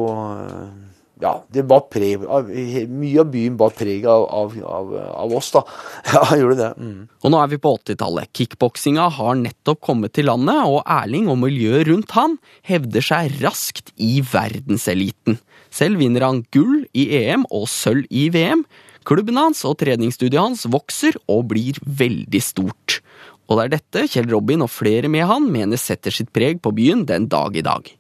Ja, 1.23 1.37
det 1.55 1.63
var 1.71 1.85
preg 1.87 2.25
av, 2.27 2.49
Mye 2.91 3.21
av 3.23 3.29
byen 3.31 3.55
bar 3.61 3.71
preg 3.77 4.09
av, 4.11 4.25
av, 4.27 4.57
av, 4.67 4.97
av 5.13 5.37
oss, 5.39 5.53
da. 5.55 5.63
Ja, 6.17 6.25
gjorde 6.41 6.59
det. 6.59 6.73
Mm. 6.81 7.07
Og 7.23 7.31
nå 7.31 7.39
er 7.39 7.53
vi 7.53 7.61
på 7.63 7.77
80-tallet. 7.77 8.33
Kickboksinga 8.35 9.07
har 9.21 9.39
nettopp 9.39 9.85
kommet 9.85 10.17
til 10.17 10.27
landet, 10.33 10.65
og 10.67 10.83
Erling 10.83 11.29
og 11.31 11.39
miljøet 11.45 11.87
rundt 11.93 12.17
han 12.17 12.41
hevder 12.67 13.05
seg 13.13 13.39
raskt 13.45 13.95
i 14.01 14.17
verdenseliten. 14.33 15.39
Selv 15.73 16.03
vinner 16.03 16.27
han 16.27 16.43
gull 16.53 16.85
i 16.93 17.09
EM 17.23 17.47
og 17.51 17.65
sølv 17.71 18.05
i 18.13 18.29
VM. 18.33 18.67
Klubben 19.09 19.41
hans 19.41 19.65
og 19.67 19.79
treningsstudiet 19.81 20.41
hans 20.41 20.67
vokser 20.71 21.17
og 21.33 21.49
blir 21.55 21.81
veldig 21.83 22.43
stort. 22.45 23.01
Og 23.49 23.59
det 23.59 23.65
er 23.65 23.73
dette 23.75 24.07
Kjell 24.13 24.31
Robin 24.31 24.63
og 24.65 24.71
flere 24.71 25.11
med 25.11 25.27
han 25.29 25.49
mener 25.51 25.81
setter 25.81 26.15
sitt 26.15 26.31
preg 26.35 26.63
på 26.63 26.75
byen 26.77 27.07
den 27.09 27.27
dag 27.33 27.57
i 27.57 27.65
dag. 27.65 27.91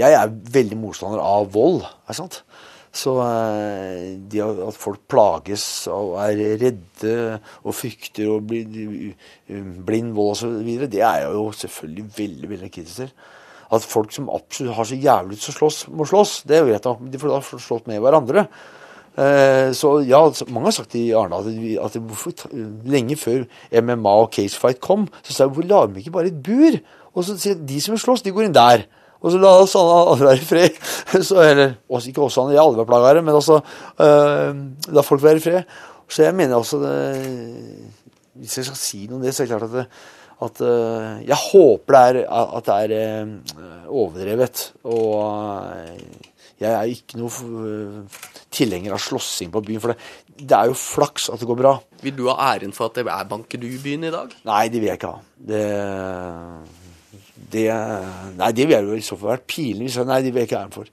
Jeg 0.00 0.16
er 0.16 0.32
veldig 0.32 0.78
motstander 0.80 1.20
av 1.22 1.50
vold. 1.52 1.84
er 2.08 2.16
sant? 2.16 2.40
Så 2.90 3.12
eh, 3.22 4.16
det 4.32 4.40
at 4.42 4.74
folk 4.74 5.04
plages 5.10 5.64
og 5.92 6.16
er 6.24 6.40
redde 6.58 7.12
og 7.62 7.76
frykter 7.76 8.32
og 8.32 8.48
blir 8.50 9.12
eh, 9.12 9.68
blind 9.86 10.16
vold 10.16 10.34
osv., 10.34 10.56
det 10.90 10.98
er 10.98 11.22
jeg 11.22 11.36
jo 11.36 11.44
selvfølgelig 11.60 12.06
veldig 12.16 12.50
veldig 12.56 12.72
kritisk 12.74 13.04
til. 13.04 13.12
At 13.70 13.84
folk 13.86 14.10
som 14.12 14.28
absolutt 14.34 14.74
har 14.74 14.84
så 14.88 14.96
jævlig 14.98 15.36
lyst 15.36 15.46
til 15.46 15.54
å 15.54 15.58
slåss, 15.60 15.80
må 15.94 16.06
slåss, 16.08 16.32
det 16.50 16.64
vet 16.66 16.86
jeg. 16.88 17.10
De 17.12 17.18
får 17.22 17.30
da 17.30 17.40
slått 17.62 17.86
med 17.86 18.00
hverandre. 18.02 18.46
Eh, 19.16 19.70
Så 19.76 19.92
ja, 20.06 20.20
mange 20.50 20.66
har 20.70 20.72
sagt 20.76 20.94
i 20.98 21.10
Arendal 21.14 21.46
at, 21.46 21.54
vi- 21.54 21.78
at 21.78 21.92
hvorfor, 21.92 22.32
lenge 22.86 23.16
før 23.18 23.44
MMA 23.82 24.10
og 24.24 24.30
Casefight 24.32 24.80
kom, 24.80 25.06
så 25.22 25.32
sa 25.32 25.44
jeg 25.44 25.52
hvorfor 25.52 25.68
lager 25.68 25.94
vi 25.94 26.00
ikke 26.02 26.12
bare 26.18 26.26
et 26.32 26.42
bur? 26.42 26.80
Og 27.14 27.24
så 27.26 27.36
sier 27.38 27.54
de 27.54 27.80
som 27.80 27.92
vil 27.94 28.00
slåss, 28.02 28.22
de 28.22 28.30
går 28.34 28.44
inn 28.48 28.54
der. 28.54 28.84
Og 29.22 29.32
så 29.34 29.38
la 29.38 29.50
oss 29.60 29.74
alle 29.76 30.16
være 30.24 30.38
i 30.40 30.46
fred. 30.48 30.76
Så, 31.28 31.36
eller 31.42 31.74
også, 31.90 32.08
ikke 32.08 32.22
oss 32.24 32.36
jeg 32.38 32.56
har 32.56 32.62
aldri 32.64 32.80
vært 32.80 32.88
plaga 32.88 33.10
her, 33.10 33.20
men 33.20 33.34
altså 33.36 33.58
eh, 34.00 34.94
La 34.94 35.02
folk 35.04 35.20
være 35.22 35.36
i 35.36 35.44
fred. 35.44 35.74
Så 36.08 36.22
jeg 36.24 36.34
mener 36.34 36.56
altså 36.56 36.78
det, 36.80 36.94
Hvis 38.40 38.56
jeg 38.56 38.64
skal 38.70 38.78
si 38.80 39.02
noe 39.06 39.18
om 39.18 39.22
det, 39.26 39.34
så 39.34 39.42
er 39.42 39.46
det 39.46 39.52
klart 39.58 39.66
at, 39.68 39.74
det, 39.74 39.86
at 40.46 40.62
eh, 40.64 41.20
Jeg 41.28 41.38
håper 41.50 41.96
det 41.96 42.24
er, 42.24 42.48
at 42.58 42.66
det 42.68 42.78
er 42.84 42.94
eh, 42.96 43.84
overdrevet. 43.88 44.64
Og 44.88 45.14
eh, 45.76 46.26
jeg 46.60 46.70
er 46.70 46.92
ikke 46.92 47.20
noe 47.20 48.04
tilhenger 48.52 48.92
av 48.92 49.00
slåssing 49.00 49.52
på 49.52 49.62
byen, 49.64 49.80
for 49.80 49.94
det, 49.94 50.10
det 50.40 50.56
er 50.56 50.68
jo 50.68 50.76
flaks 50.76 51.30
at 51.32 51.40
det 51.40 51.48
går 51.48 51.60
bra. 51.60 51.72
Vil 52.04 52.16
du 52.18 52.26
ha 52.28 52.50
æren 52.52 52.74
for 52.76 52.90
at 52.90 52.98
det 52.98 53.06
er 53.08 53.30
Bankedu-byen 53.30 54.04
i 54.08 54.12
dag? 54.12 54.34
Nei, 54.48 54.66
det 54.72 54.82
vil 54.82 54.90
jeg 54.90 55.00
ikke 55.00 55.14
ha. 55.14 55.22
Det, 55.50 55.62
det 57.54 57.64
Nei, 58.36 58.50
det 58.56 58.66
vil 58.66 58.76
jeg 58.76 58.88
jo 58.90 58.98
i 58.98 59.06
så 59.06 59.16
fall 59.16 59.34
vært 59.34 59.48
pinlig 59.48 59.88
Nei, 60.04 60.20
det 60.20 60.34
vil 60.34 60.42
jeg 60.42 60.50
ikke 60.50 60.58
ha 60.58 60.66
æren 60.66 60.76
for. 60.76 60.92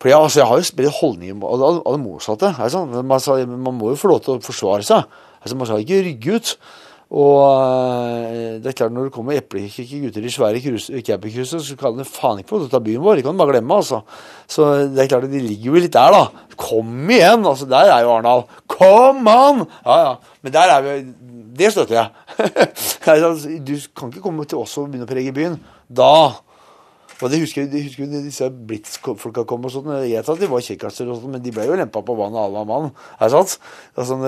For 0.00 0.08
jeg, 0.08 0.16
altså, 0.16 0.40
jeg 0.40 0.48
har 0.48 0.60
jo 0.60 0.68
spredt 0.70 0.96
holdninger 0.96 1.42
av, 1.44 1.64
av, 1.82 1.90
det 1.92 2.00
motsatte. 2.00 2.54
Altså? 2.56 2.86
Man, 2.88 3.58
man 3.66 3.76
må 3.76 3.90
jo 3.92 3.98
få 4.00 4.14
lov 4.14 4.22
til 4.24 4.38
å 4.38 4.44
forsvare 4.44 4.86
seg. 4.86 5.18
Altså, 5.42 5.58
Man 5.58 5.68
skal 5.68 5.82
ikke 5.84 6.04
rygge 6.06 6.38
ut. 6.38 6.54
Og 7.10 7.38
eh, 7.42 8.58
det 8.62 8.70
er 8.70 8.76
klart 8.78 8.94
når 8.94 9.08
det 9.08 9.14
kommer 9.16 9.34
eplekjekke 9.34 9.98
gutter 10.04 10.26
i 10.26 10.30
svære 10.30 10.60
campingcruiser, 10.62 11.62
så 11.66 11.76
kan 11.78 11.96
de 11.98 12.06
faen 12.06 12.38
ikke 12.38 12.52
få 12.52 12.60
lov 12.60 12.68
til 12.68 12.74
ta 12.76 12.82
byen 12.86 13.02
vår. 13.02 13.18
Det 13.18 13.24
kan 13.26 13.34
de 13.34 13.42
bare 13.42 13.54
glemme, 13.56 13.78
altså. 13.80 14.02
Så 14.46 14.68
det 14.92 15.02
er 15.02 15.10
klart 15.10 15.26
de 15.32 15.40
ligger 15.42 15.72
jo 15.72 15.82
litt 15.82 15.96
der, 15.96 16.14
da. 16.14 16.44
Kom 16.60 17.10
igjen! 17.10 17.42
altså 17.46 17.66
Der 17.66 17.90
er 17.90 18.04
jo 18.04 18.12
Arendal. 18.14 18.44
Kom 18.70 19.26
an! 19.30 19.64
Ja, 19.82 19.96
ja. 20.04 20.12
Men 20.44 20.54
der 20.54 20.76
er 20.76 20.86
vi 20.86 20.94
Det 21.60 21.72
støtter 21.74 21.98
jeg. 21.98 22.08
Altså, 23.10 23.58
du 23.58 23.74
kan 23.96 24.12
ikke 24.12 24.22
komme 24.22 24.46
til 24.46 24.62
oss 24.62 24.76
og 24.78 24.86
begynne 24.92 25.08
å 25.08 25.10
prege 25.10 25.34
byen. 25.34 25.58
Da 25.90 26.12
og 27.20 27.28
det 27.28 27.40
husker, 27.42 27.66
det 27.68 27.82
husker 27.84 28.08
disse 28.08 28.46
Blitz-folka 28.48 29.42
kom 29.48 29.66
og 29.68 29.72
sånn. 29.74 29.90
Jeg 30.06 30.22
vet 30.22 30.30
at 30.32 30.40
de 30.40 30.48
var 30.48 30.62
kjekkaser, 30.64 31.10
og 31.10 31.18
sånt, 31.18 31.34
men 31.34 31.42
de 31.44 31.52
ble 31.52 31.66
jo 31.68 31.76
lempa 31.76 32.00
på 32.00 32.16
vannet 32.16 32.40
alle 32.40 32.62
var 32.62 32.68
mann. 32.70 32.94
Er 33.18 33.28
det 33.28 33.34
sant? 33.34 33.58
Det 33.92 34.00
er 34.00 34.08
sånn, 34.12 34.24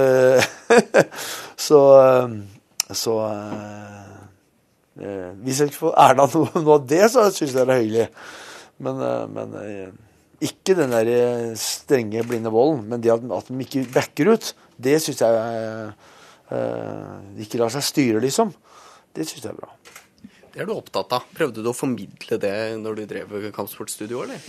så 1.57 1.81
eh, 2.03 2.35
så 2.99 3.17
eh, 3.27 4.15
eh, 5.03 5.29
Hvis 5.45 5.61
jeg 5.61 5.73
ikke 5.73 5.83
får 5.87 5.99
æren 6.05 6.23
av 6.25 6.39
noe, 6.39 6.63
noe 6.63 6.79
av 6.79 6.89
det, 6.89 7.03
så 7.13 7.27
syns 7.31 7.55
jeg 7.55 7.69
det 7.69 7.75
er 7.77 7.83
hyggelig. 7.83 8.09
Men, 8.83 9.03
eh, 9.07 9.27
men 9.37 9.57
eh, 9.61 9.93
ikke 10.49 10.77
den 10.79 10.95
der 10.95 11.13
strenge, 11.61 12.25
blinde 12.27 12.53
volden. 12.53 12.87
Men 12.91 13.03
det 13.05 13.15
at, 13.15 13.25
at 13.25 13.51
de 13.51 13.61
ikke 13.67 13.87
backer 13.95 14.33
ut, 14.35 14.53
det 14.83 14.99
syns 15.05 15.23
jeg 15.23 15.43
eh, 16.53 17.43
ikke 17.45 17.63
lar 17.63 17.73
seg 17.75 17.87
styre, 17.87 18.23
liksom. 18.25 18.55
Det 19.13 19.29
syns 19.29 19.45
jeg 19.45 19.53
er 19.53 19.61
bra. 19.61 19.75
Det 20.53 20.61
er 20.61 20.69
du 20.69 20.75
opptatt 20.75 21.15
av. 21.17 21.29
Prøvde 21.33 21.65
du 21.65 21.71
å 21.71 21.77
formidle 21.77 22.39
det 22.41 22.57
når 22.81 22.99
du 22.99 23.05
drev 23.09 23.37
kampsportstudio, 23.57 24.25
eller? 24.27 24.41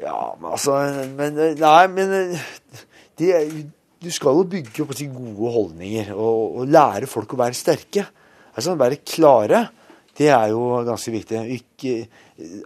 Ja, 0.00 0.34
men 0.40 0.50
altså 0.54 0.76
men, 1.16 1.38
Nei, 1.60 1.84
men 1.92 2.12
de, 3.20 3.30
Du 4.00 4.08
skal 4.08 4.38
jo 4.38 4.46
bygge 4.48 4.84
opp 4.84 4.94
gode 4.96 5.52
holdninger 5.52 6.14
og, 6.14 6.60
og 6.62 6.70
lære 6.72 7.08
folk 7.10 7.34
å 7.34 7.40
være 7.42 7.56
sterke. 7.58 8.06
Altså 8.54 8.76
Være 8.80 9.02
klare. 9.04 9.66
Det 10.16 10.30
er 10.32 10.50
jo 10.54 10.80
ganske 10.86 11.12
viktig. 11.12 11.42
Ikke, 11.58 11.92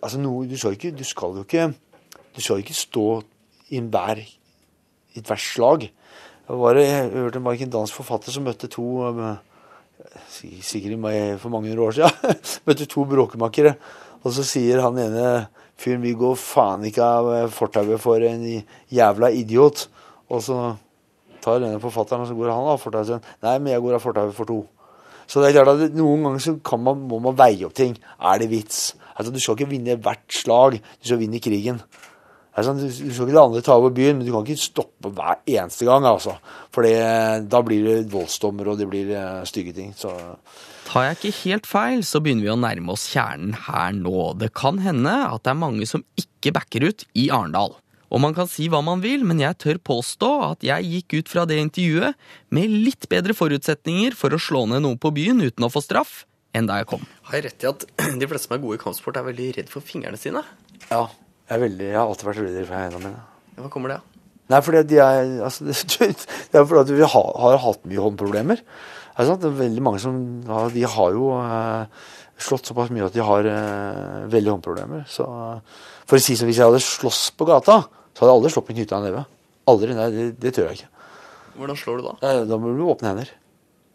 altså, 0.01 0.20
noe, 0.23 0.47
du, 0.47 0.55
skal 0.59 0.77
ikke, 0.79 0.92
du 0.94 1.05
skal 1.07 1.35
jo 1.35 1.42
ikke 1.42 1.73
Du 2.35 2.40
skal 2.42 2.62
ikke 2.62 2.75
stå 2.75 3.09
i 3.70 3.79
enhver 3.79 4.23
ethvert 5.14 5.42
slag. 5.42 5.85
Jeg, 5.87 6.61
var, 6.61 6.79
jeg 6.79 7.11
hørte 7.14 7.42
en 7.42 7.75
dansk 7.79 7.94
forfatter 7.94 8.35
som 8.35 8.47
møtte 8.47 8.70
to 8.70 8.87
sikkert 10.31 11.40
for 11.40 11.49
mange 11.51 11.70
hundre 11.70 11.87
år 11.87 11.94
siden, 11.97 12.40
møtte 12.66 12.87
to 12.90 13.05
bråkemakere. 13.09 13.75
Og 14.25 14.35
så 14.35 14.44
sier 14.47 14.83
han 14.83 14.99
ene 14.99 15.47
fyren 15.79 16.03
'vi 16.03 16.14
går 16.14 16.35
faen 16.38 16.85
ikke 16.85 17.05
av 17.05 17.51
fortauet 17.51 18.01
for 18.01 18.23
en 18.23 18.44
jævla 18.90 19.31
idiot'. 19.31 19.88
Og 20.31 20.42
så 20.42 20.59
tar 21.44 21.61
denne 21.62 21.83
forfatteren 21.83 22.24
og 22.24 22.30
så 22.30 22.38
går 22.38 22.52
han 22.52 22.72
av 22.72 22.80
fortauet 22.83 23.12
sin. 23.12 23.28
'Nei, 23.44 23.59
men 23.59 23.74
jeg 23.74 23.85
går 23.85 23.98
av 23.98 24.04
fortauet 24.04 24.35
for 24.37 24.48
to'. 24.48 24.64
Så 25.26 25.40
det 25.40 25.50
er 25.50 25.62
klart 25.62 25.80
at 25.80 25.94
noen 25.96 26.26
ganger 26.26 26.42
så 26.42 26.78
man, 26.78 27.07
må 27.09 27.20
man 27.22 27.37
veie 27.37 27.64
opp 27.64 27.76
ting. 27.76 27.96
Er 28.20 28.42
det 28.42 28.50
vits? 28.50 28.94
Altså, 29.16 29.33
Du 29.33 29.40
skal 29.40 29.57
ikke 29.57 29.70
vinne 29.70 29.96
hvert 29.96 30.26
slag, 30.28 30.80
du 30.80 31.07
skal 31.07 31.22
vinne 31.22 31.40
krigen. 31.40 31.80
Altså, 32.54 32.74
du 32.78 32.87
skal 32.87 33.26
ikke 33.26 33.35
la 33.35 33.46
andre 33.48 33.62
ta 33.66 33.74
over 33.74 33.90
byen, 33.90 34.18
men 34.18 34.26
du 34.26 34.30
kan 34.30 34.44
ikke 34.46 34.62
stoppe 34.62 35.11
hver 35.11 35.40
eneste 35.46 35.87
gang. 35.88 36.04
altså. 36.07 36.37
For 36.74 36.87
da 36.87 37.62
blir 37.66 37.88
det 37.88 38.12
voldsdommer 38.12 38.70
og 38.70 38.78
det 38.78 38.87
blir 38.90 39.11
eh, 39.11 39.42
stygge 39.48 39.74
ting. 39.74 39.94
Så 39.96 40.12
Tar 40.85 41.09
jeg 41.09 41.16
ikke 41.16 41.38
helt 41.40 41.66
feil, 41.66 42.04
så 42.07 42.20
begynner 42.22 42.44
vi 42.44 42.52
å 42.52 42.61
nærme 42.61 42.92
oss 42.94 43.09
kjernen 43.11 43.57
her 43.66 43.94
nå. 43.96 44.35
Det 44.38 44.52
kan 44.54 44.78
hende 44.85 45.14
at 45.33 45.42
det 45.42 45.54
er 45.54 45.59
mange 45.59 45.88
som 45.88 46.04
ikke 46.20 46.52
backer 46.54 46.87
ut 46.87 47.07
i 47.18 47.30
Arendal. 47.33 47.74
Og 48.12 48.23
man 48.23 48.37
kan 48.37 48.49
si 48.51 48.69
hva 48.73 48.83
man 48.85 49.03
vil, 49.05 49.25
men 49.27 49.40
jeg 49.43 49.59
tør 49.62 49.81
påstå 49.83 50.31
at 50.51 50.67
jeg 50.67 50.90
gikk 50.90 51.19
ut 51.21 51.33
fra 51.33 51.47
det 51.49 51.59
intervjuet 51.62 52.19
med 52.55 52.73
litt 52.85 53.09
bedre 53.12 53.37
forutsetninger 53.37 54.17
for 54.19 54.35
å 54.35 54.40
slå 54.40 54.67
ned 54.71 54.85
noen 54.85 55.01
på 55.01 55.12
byen 55.14 55.43
uten 55.45 55.67
å 55.67 55.73
få 55.73 55.83
straff, 55.85 56.23
enn 56.55 56.69
da 56.71 56.81
jeg 56.81 56.90
kom. 56.93 57.05
Har 57.31 57.40
jeg 57.40 57.49
rett 57.49 57.67
i 57.67 57.71
at 57.71 57.87
de 58.21 58.31
fleste 58.31 58.49
som 58.49 58.57
er 58.57 58.64
gode 58.64 58.79
i 58.79 58.83
kampsport, 58.85 59.21
er 59.21 59.29
veldig 59.31 59.53
redd 59.61 59.73
for 59.73 59.85
fingrene 59.85 60.21
sine? 60.21 60.45
ja, 60.90 61.05
jeg, 61.07 61.55
er 61.57 61.62
veldig, 61.62 61.87
jeg 61.93 62.01
har 62.01 62.11
alltid 62.11 62.29
vært 62.29 62.43
veldig 62.43 62.59
redd 62.59 62.69
for 62.69 62.81
hendene 62.81 63.07
mine. 63.09 63.23
Hva 63.61 63.71
kommer 63.73 63.93
det 63.93 64.01
av? 64.01 64.11
Nei, 64.53 64.61
fordi 64.61 64.83
de 64.90 64.99
er, 65.01 65.31
altså, 65.47 65.64
det, 65.64 65.77
det 66.53 66.61
er 66.61 66.67
fordi 66.69 66.83
at 66.83 66.93
vi 66.93 67.09
har, 67.14 67.31
har 67.45 67.62
hatt 67.64 67.88
mye 67.88 68.05
håndproblemer. 68.05 68.61
Er 69.14 69.23
det, 69.23 69.29
sant? 69.31 69.43
det 69.45 69.51
er 69.51 69.61
veldig 69.61 69.83
mange 69.87 70.03
som 70.03 70.17
ja, 70.43 70.64
De 70.75 70.83
har 70.90 71.12
jo 71.14 71.29
eh, 71.38 72.07
slått 72.40 72.66
såpass 72.70 72.90
mye 72.94 73.07
at 73.07 73.14
de 73.14 73.23
har 73.25 73.47
eh, 73.49 74.25
veldig 74.33 74.57
håndproblemer. 74.57 75.05
Så 75.11 75.27
for 76.05 76.18
å 76.18 76.23
si 76.23 76.37
som 76.38 76.49
hvis 76.51 76.61
jeg 76.61 76.68
hadde 76.68 76.83
slåss 76.83 77.29
på 77.38 77.47
gata, 77.49 77.83
så 78.14 78.25
hadde 78.25 78.33
jeg 78.33 78.38
aldri 78.40 78.53
slått 78.55 78.70
med 78.70 78.79
knytta 78.81 79.01
neve. 79.05 79.25
Aldri. 79.70 79.97
Nei, 79.97 80.11
det, 80.14 80.27
det 80.42 80.55
tør 80.57 80.70
jeg 80.70 80.81
ikke. 80.81 81.09
Hvordan 81.55 81.79
slår 81.79 82.01
du 82.01 82.07
da? 82.09 82.14
Ja, 82.25 82.44
da 82.51 82.59
må 82.61 82.75
du 82.75 82.85
åpne 82.90 83.12
hender. 83.12 83.33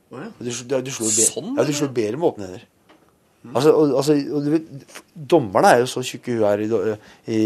Oh, 0.10 0.22
ja. 0.24 0.30
Du, 0.40 0.50
du, 0.50 0.76
du 0.88 0.92
slår, 0.94 1.12
be, 1.14 1.26
Sånn, 1.28 1.52
ja, 1.60 1.66
du 1.68 1.76
slår 1.76 1.92
bedre 1.94 2.18
med 2.18 2.30
åpne 2.32 2.48
hender. 2.48 2.64
Altså, 3.40 3.72
og, 3.72 3.94
altså, 3.96 4.16
og 4.36 5.28
Dommerne 5.32 5.70
er 5.72 5.78
jo 5.80 5.88
så 5.88 6.02
tjukke 6.04 6.34
hun 6.36 6.44
er, 6.44 6.60
i, 6.60 6.68
i, 7.32 7.38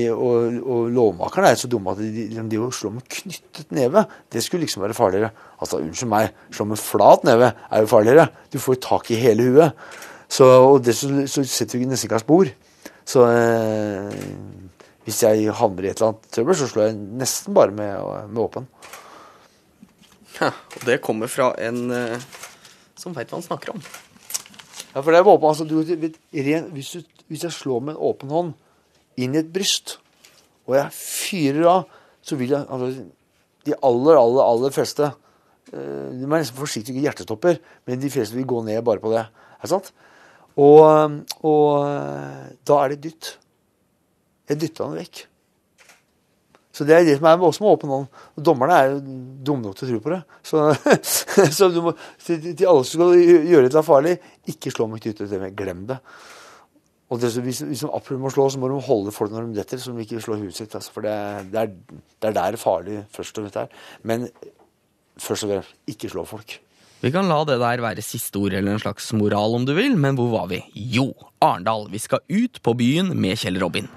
i, 0.00 0.04
og, 0.08 0.54
og 0.64 0.86
lovmakerne 0.88 1.50
er 1.52 1.58
så 1.60 1.68
dumme 1.68 1.92
at 1.92 1.98
de, 2.00 2.28
de, 2.30 2.44
de 2.48 2.60
slår 2.72 2.94
med 2.94 3.04
knyttet 3.12 3.74
neve, 3.76 4.06
det 4.32 4.40
skulle 4.44 4.64
liksom 4.64 4.86
være 4.86 4.96
farligere. 4.96 5.28
Altså, 5.60 5.82
Unnskyld 5.84 6.08
meg, 6.08 6.32
slå 6.56 6.64
med 6.70 6.80
flat 6.80 7.26
neve 7.28 7.50
er 7.52 7.84
jo 7.84 7.90
farligere. 7.92 8.26
Du 8.52 8.56
får 8.62 8.80
tak 8.88 9.10
i 9.12 9.20
hele 9.20 9.50
huet. 9.50 9.84
Så, 10.32 10.48
og 10.48 10.80
dessuten 10.84 11.28
så 11.28 11.44
setter 11.44 11.82
du 11.82 11.90
nesten 11.90 12.08
ikke 12.08 12.16
av 12.16 12.24
spor. 12.24 12.52
Så 13.04 13.26
eh, 13.28 14.22
hvis 15.04 15.20
jeg 15.26 15.52
havner 15.58 15.84
i 15.84 15.90
et 15.90 15.98
eller 16.00 16.14
annet 16.14 16.30
trøbbel, 16.32 16.56
så 16.56 16.70
slår 16.70 16.88
jeg 16.88 16.96
nesten 17.20 17.58
bare 17.58 17.74
med, 17.76 18.30
med 18.32 18.40
åpen. 18.46 18.70
Ja, 20.38 20.48
og 20.78 20.88
det 20.88 21.02
kommer 21.04 21.28
fra 21.28 21.50
en 21.60 21.84
eh, 21.92 22.24
som 22.96 23.12
veit 23.12 23.28
hva 23.28 23.42
han 23.42 23.44
snakker 23.44 23.74
om. 23.76 23.84
Ja, 24.92 25.00
for 25.00 25.12
det 25.12 25.22
er 25.22 25.28
åpen, 25.28 25.48
altså, 25.48 25.64
du, 25.64 25.80
ren, 25.80 26.68
hvis, 26.74 26.92
du, 26.92 27.24
hvis 27.32 27.46
jeg 27.46 27.54
slår 27.56 27.80
med 27.80 27.94
en 27.94 28.04
åpen 28.10 28.32
hånd 28.32 28.52
inn 29.20 29.34
i 29.36 29.40
et 29.40 29.50
bryst, 29.52 29.96
og 30.68 30.76
jeg 30.76 30.94
fyrer 30.96 31.68
av, 31.70 31.98
så 32.22 32.38
vil 32.38 32.54
jeg 32.54 32.68
altså, 32.70 33.08
De 33.66 33.74
aller, 33.86 34.18
aller, 34.18 34.42
aller 34.42 34.72
fleste 34.74 35.06
eh, 35.06 36.06
De 36.14 36.22
er 36.22 36.30
nesten 36.32 36.58
forsiktige 36.58 36.96
ikke 36.96 37.06
hjertestopper, 37.08 37.58
men 37.86 38.00
de 38.02 38.10
fleste 38.10 38.36
vil 38.36 38.46
gå 38.46 38.62
ned 38.66 38.82
bare 38.86 39.02
på 39.02 39.10
det. 39.14 39.24
Er 39.62 39.70
sant? 39.70 39.92
Og, 40.60 41.18
og 41.46 41.66
eh, 41.88 42.48
da 42.68 42.78
er 42.82 42.92
det 42.92 43.02
dytt. 43.08 43.36
Jeg 44.50 44.60
dytta 44.60 44.86
den 44.86 44.98
vekk. 45.00 45.24
Så 46.72 46.86
det 46.88 46.94
er 46.96 47.04
det 47.04 47.18
som 47.18 47.28
er 47.28 47.42
oss 47.44 47.60
med 47.60 47.68
åpen 47.68 47.90
hånd. 47.92 48.06
Og 48.36 48.44
Dommerne 48.48 48.76
er 48.76 48.92
jo 48.94 49.00
dumme 49.44 49.66
nok 49.66 49.76
til 49.76 49.88
å 49.88 49.90
tro 49.90 50.02
på 50.06 50.12
det. 50.14 50.20
Så, 50.48 50.62
så 51.58 51.68
du 51.72 51.82
må, 51.84 51.92
til, 52.24 52.46
til 52.48 52.68
alle 52.70 52.86
som 52.88 53.02
skal 53.02 53.50
gjøre 53.52 53.72
det 53.72 53.82
farlig, 53.84 54.14
ikke 54.48 54.72
slå 54.72 54.88
med 54.88 55.02
knyttet 55.04 55.34
neve. 55.34 55.52
Glem 55.58 55.84
det. 55.90 55.98
Og 57.12 57.20
det, 57.20 57.28
hvis, 57.44 57.60
hvis 57.68 57.84
de 57.84 57.92
absolutt 57.92 58.22
må 58.24 58.32
slå, 58.32 58.48
så 58.48 58.60
må 58.60 58.70
de 58.72 58.80
holde 58.86 59.12
folk 59.12 59.34
når 59.34 59.50
de 59.50 59.60
detter, 59.60 59.80
så 59.82 59.92
de 59.92 60.00
ikke 60.00 60.22
slår 60.24 60.40
huet 60.46 60.56
sitt. 60.56 60.72
Altså, 60.78 60.94
for 60.94 61.04
det, 61.04 61.14
det, 61.52 61.66
er, 61.66 61.98
det 62.24 62.30
er 62.30 62.36
der 62.38 62.56
det 62.56 63.00
først 63.12 63.36
og 63.36 63.44
fremst 63.44 63.58
er. 63.60 63.74
Men 64.08 64.24
først 65.20 65.44
og 65.44 65.52
fremst, 65.52 65.74
ikke 65.92 66.08
slå 66.08 66.24
folk. 66.28 66.56
Vi 67.02 67.10
kan 67.12 67.28
la 67.28 67.40
det 67.44 67.58
der 67.58 67.82
være 67.82 68.04
siste 68.06 68.38
ord 68.38 68.54
eller 68.54 68.76
en 68.76 68.80
slags 68.80 69.10
moral 69.18 69.58
om 69.58 69.66
du 69.68 69.74
vil, 69.76 69.98
men 69.98 70.16
hvor 70.16 70.30
var 70.32 70.48
vi? 70.54 70.62
Jo, 70.72 71.10
Arendal. 71.42 71.88
Vi 71.92 72.00
skal 72.00 72.24
ut 72.30 72.62
på 72.62 72.76
byen 72.78 73.12
med 73.18 73.42
Kjell 73.42 73.60
Robin. 73.60 73.90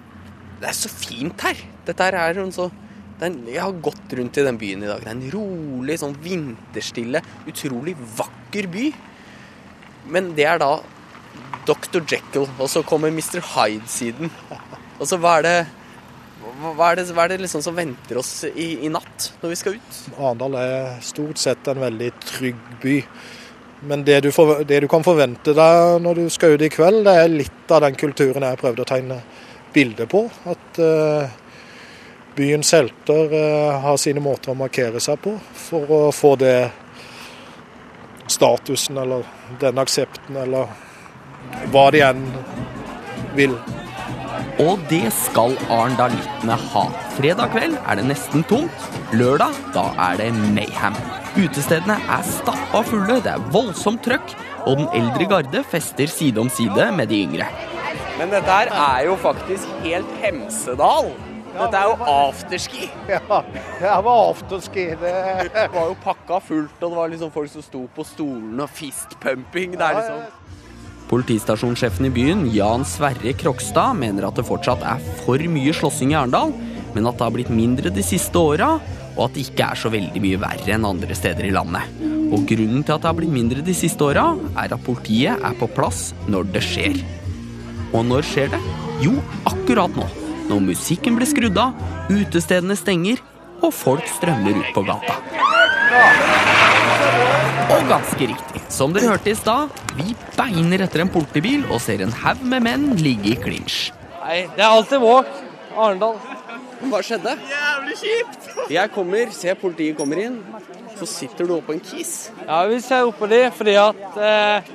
Det 0.59 0.73
er 0.73 0.75
så 0.75 0.91
fint 0.91 1.45
her. 1.45 1.61
Dette 1.85 2.09
er 2.09 2.41
sånn 2.41 2.55
så 2.55 2.71
det 3.15 3.23
er 3.23 3.29
en, 3.29 3.37
Jeg 3.47 3.61
har 3.63 3.77
gått 3.79 4.13
rundt 4.17 4.37
i 4.37 4.43
den 4.43 4.57
byen 4.59 4.83
i 4.83 4.89
dag. 4.89 4.99
Det 4.99 5.07
er 5.07 5.15
en 5.15 5.29
rolig, 5.31 5.95
sånn 6.01 6.17
vinterstille, 6.19 7.21
utrolig 7.47 7.95
vakker 8.17 8.67
by. 8.73 8.89
Men 10.11 10.33
det 10.35 10.49
er 10.51 10.59
da 10.61 10.73
Dr. 11.65 12.03
Jekyll, 12.03 12.49
og 12.59 12.67
så 12.69 12.83
kommer 12.85 13.13
Mr. 13.13 13.39
Hyde-siden. 13.53 14.29
Og 14.99 15.07
så 15.07 15.17
hva 15.21 15.39
er 15.39 15.47
det 15.47 15.57
hva 16.55 16.91
er 16.91 16.99
det, 16.99 17.07
hva 17.15 17.25
er 17.25 17.33
det 17.33 17.39
liksom 17.41 17.63
som 17.65 17.75
venter 17.75 18.19
oss 18.19 18.45
i, 18.47 18.85
i 18.85 18.89
natt 18.91 19.31
når 19.41 19.51
vi 19.51 19.57
skal 19.59 19.79
ut? 19.79 19.97
Arendal 20.13 20.57
er 20.59 20.99
stort 21.03 21.41
sett 21.41 21.67
en 21.71 21.81
veldig 21.81 22.11
trygg 22.21 22.59
by. 22.83 22.99
Men 23.89 24.05
det 24.07 24.21
du, 24.25 24.29
for, 24.33 24.61
det 24.67 24.79
du 24.85 24.87
kan 24.91 25.03
forvente 25.05 25.55
deg 25.57 25.97
når 26.03 26.21
du 26.21 26.29
skal 26.33 26.55
ut 26.55 26.63
i 26.63 26.69
kveld, 26.71 27.03
det 27.07 27.15
er 27.21 27.33
litt 27.33 27.73
av 27.73 27.83
den 27.85 27.97
kulturen 27.99 28.45
jeg 28.45 28.55
har 28.55 28.61
prøvd 28.61 28.83
å 28.83 28.87
tegne 28.87 29.19
bilde 29.75 30.07
på. 30.09 30.23
At 30.47 30.79
eh, 30.81 31.35
byens 32.35 32.73
helter 32.75 33.33
eh, 33.33 33.77
har 33.81 33.99
sine 34.01 34.23
måter 34.23 34.51
å 34.53 34.59
markere 34.59 35.01
seg 35.03 35.19
på 35.23 35.35
for 35.67 35.91
å 35.91 36.01
få 36.15 36.35
det 36.39 36.57
statusen 38.31 38.97
eller 38.97 39.25
den 39.61 39.79
aksepten 39.79 40.37
eller 40.41 40.71
hva 41.71 41.89
de 41.93 42.01
enn 42.05 42.23
vil. 43.37 43.55
Og 44.63 44.79
det 44.89 45.09
skal 45.11 45.55
arendalittene 45.67 46.55
ha. 46.71 46.85
Fredag 47.17 47.51
kveld 47.51 47.75
er 47.83 47.99
det 47.99 48.07
nesten 48.07 48.43
tomt. 48.47 48.87
Lørdag, 49.15 49.55
da 49.75 49.89
er 50.09 50.19
det 50.21 50.31
mayhem. 50.55 50.95
Utestedene 51.35 51.97
er 51.99 52.23
stappa 52.27 52.81
fulle, 52.87 53.19
det 53.23 53.33
er 53.33 53.47
voldsomt 53.51 54.03
trøkk, 54.07 54.35
og 54.63 54.79
den 54.79 54.89
eldre 54.95 55.27
garde 55.33 55.63
fester 55.67 56.11
side 56.11 56.39
om 56.39 56.51
side 56.51 56.87
med 56.95 57.11
de 57.11 57.21
yngre. 57.27 57.49
Men 58.15 58.31
dette 58.31 58.47
her 58.47 58.71
er 58.71 59.05
jo 59.09 59.19
faktisk 59.19 59.79
helt 59.83 60.19
Hemsedal. 60.23 61.11
Dette 61.55 61.79
er 61.79 61.87
jo 61.87 62.07
afterski. 62.11 62.87
Ja, 63.07 63.41
det 63.79 63.91
var 64.05 64.31
afterski. 64.31 64.87
Det 64.99 65.13
var 65.73 65.91
jo 65.91 65.95
pakka 66.03 66.39
fullt, 66.43 66.81
og 66.81 66.89
det 66.89 66.97
var 66.97 67.13
liksom 67.13 67.31
folk 67.31 67.51
som 67.53 67.63
sto 67.63 67.85
på 67.95 68.05
stolene 68.07 68.65
og 68.65 68.73
fistpumping. 68.75 69.77
Det 69.79 69.85
er 69.85 70.01
liksom 70.01 70.41
Politistasjonssjefen 71.05 72.07
i 72.07 72.09
byen, 72.09 72.47
Jan 72.49 72.81
Sverre 72.89 73.35
Krokstad, 73.37 73.93
mener 73.99 74.25
at 74.25 74.39
det 74.39 74.47
fortsatt 74.47 74.81
er 74.89 75.03
for 75.21 75.37
mye 75.53 75.73
slåssing 75.77 76.15
i 76.15 76.17
Arendal, 76.17 76.49
men 76.95 77.05
at 77.05 77.19
det 77.19 77.27
har 77.27 77.35
blitt 77.35 77.51
mindre 77.53 77.91
de 77.93 78.03
siste 78.03 78.41
åra, 78.41 78.71
og 79.13 79.21
at 79.27 79.37
det 79.37 79.45
ikke 79.45 79.69
er 79.69 79.79
så 79.79 79.91
veldig 79.93 80.23
mye 80.23 80.41
verre 80.41 80.73
enn 80.75 80.89
andre 80.89 81.15
steder 81.15 81.45
i 81.45 81.53
landet. 81.53 81.93
Og 82.33 82.49
grunnen 82.49 82.81
til 82.81 82.97
at 82.97 83.05
det 83.05 83.11
har 83.11 83.19
blitt 83.21 83.35
mindre 83.37 83.61
de 83.63 83.77
siste 83.77 84.01
åra, 84.01 84.31
er 84.57 84.73
at 84.73 84.85
politiet 84.87 85.45
er 85.45 85.57
på 85.61 85.69
plass 85.77 86.09
når 86.25 86.49
det 86.57 86.65
skjer. 86.65 86.99
Og 87.93 88.01
når 88.09 88.25
skjer 88.25 88.49
det? 88.57 88.63
Jo, 89.05 89.13
akkurat 89.45 89.93
nå. 89.95 90.09
Når 90.45 90.61
musikken 90.61 91.15
blir 91.17 91.29
skrudd 91.29 91.57
av, 91.57 91.73
utestedene 92.11 92.77
stenger, 92.77 93.21
og 93.63 93.71
folk 93.73 94.05
strømmer 94.17 94.59
ut 94.59 94.71
på 94.75 94.83
gata. 94.85 95.15
Og 97.75 97.87
ganske 97.89 98.27
riktig, 98.29 98.61
som 98.69 98.93
dere 98.93 99.15
hørte 99.15 99.31
i 99.31 99.37
stad, 99.37 99.73
vi 99.97 100.13
beiner 100.37 100.85
etter 100.85 101.01
en 101.01 101.11
politibil 101.11 101.65
og 101.71 101.81
ser 101.81 102.03
en 102.05 102.13
haug 102.21 102.43
med 102.45 102.65
menn 102.67 102.91
ligge 102.99 103.31
i 103.33 103.39
klinsj. 103.41 103.89
Nei, 104.21 104.43
det 104.53 104.61
er 104.61 104.69
alltid 104.69 105.01
walk. 105.01 105.31
Arendal. 105.75 106.19
Hva 106.85 107.01
skjedde? 107.03 107.33
Jævlig 107.49 107.97
kjipt! 107.99 108.45
Jeg 108.71 108.91
kommer, 108.93 109.31
ser 109.35 109.57
politiet 109.59 109.97
kommer 109.97 110.21
inn, 110.21 110.37
så 110.99 111.07
sitter 111.09 111.49
du 111.49 111.55
oppå 111.57 111.75
en 111.75 111.81
kis. 111.83 112.13
Ja, 112.45 112.61
vi 112.69 112.77
ser 112.83 113.09
oppå 113.09 113.27
de 113.31 113.41
fordi 113.55 113.75
at 113.81 114.19
eh, 114.29 114.69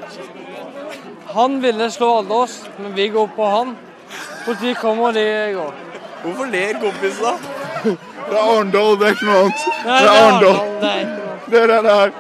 han 1.30 1.61
ville 1.62 1.88
slå 1.94 2.11
alle 2.20 2.42
oss, 2.44 2.59
men 2.80 2.94
vi 2.98 3.09
går 3.14 3.30
på 3.37 3.48
han. 3.54 3.76
Politiet 4.44 4.79
kommer, 4.81 5.09
og 5.09 5.14
de 5.14 5.25
går. 5.55 5.73
Hvorfor 6.23 6.51
ler 6.53 6.79
kompisen 6.81 7.25
da? 7.25 7.33
Det 7.85 8.37
er 8.37 8.42
Arendal, 8.42 8.96
det 9.01 9.07
er 9.09 9.14
ikke 9.16 9.27
noe 9.29 9.38
annet. 9.44 9.61
Nei, 9.87 10.01
Det 10.01 10.07
er 10.07 10.11
det 10.11 10.20
Arendal. 10.20 10.57
Det 10.81 10.90
er. 10.90 11.05
Det 11.51 11.59
er 11.61 11.66
det 11.66 11.94
er. 11.94 12.12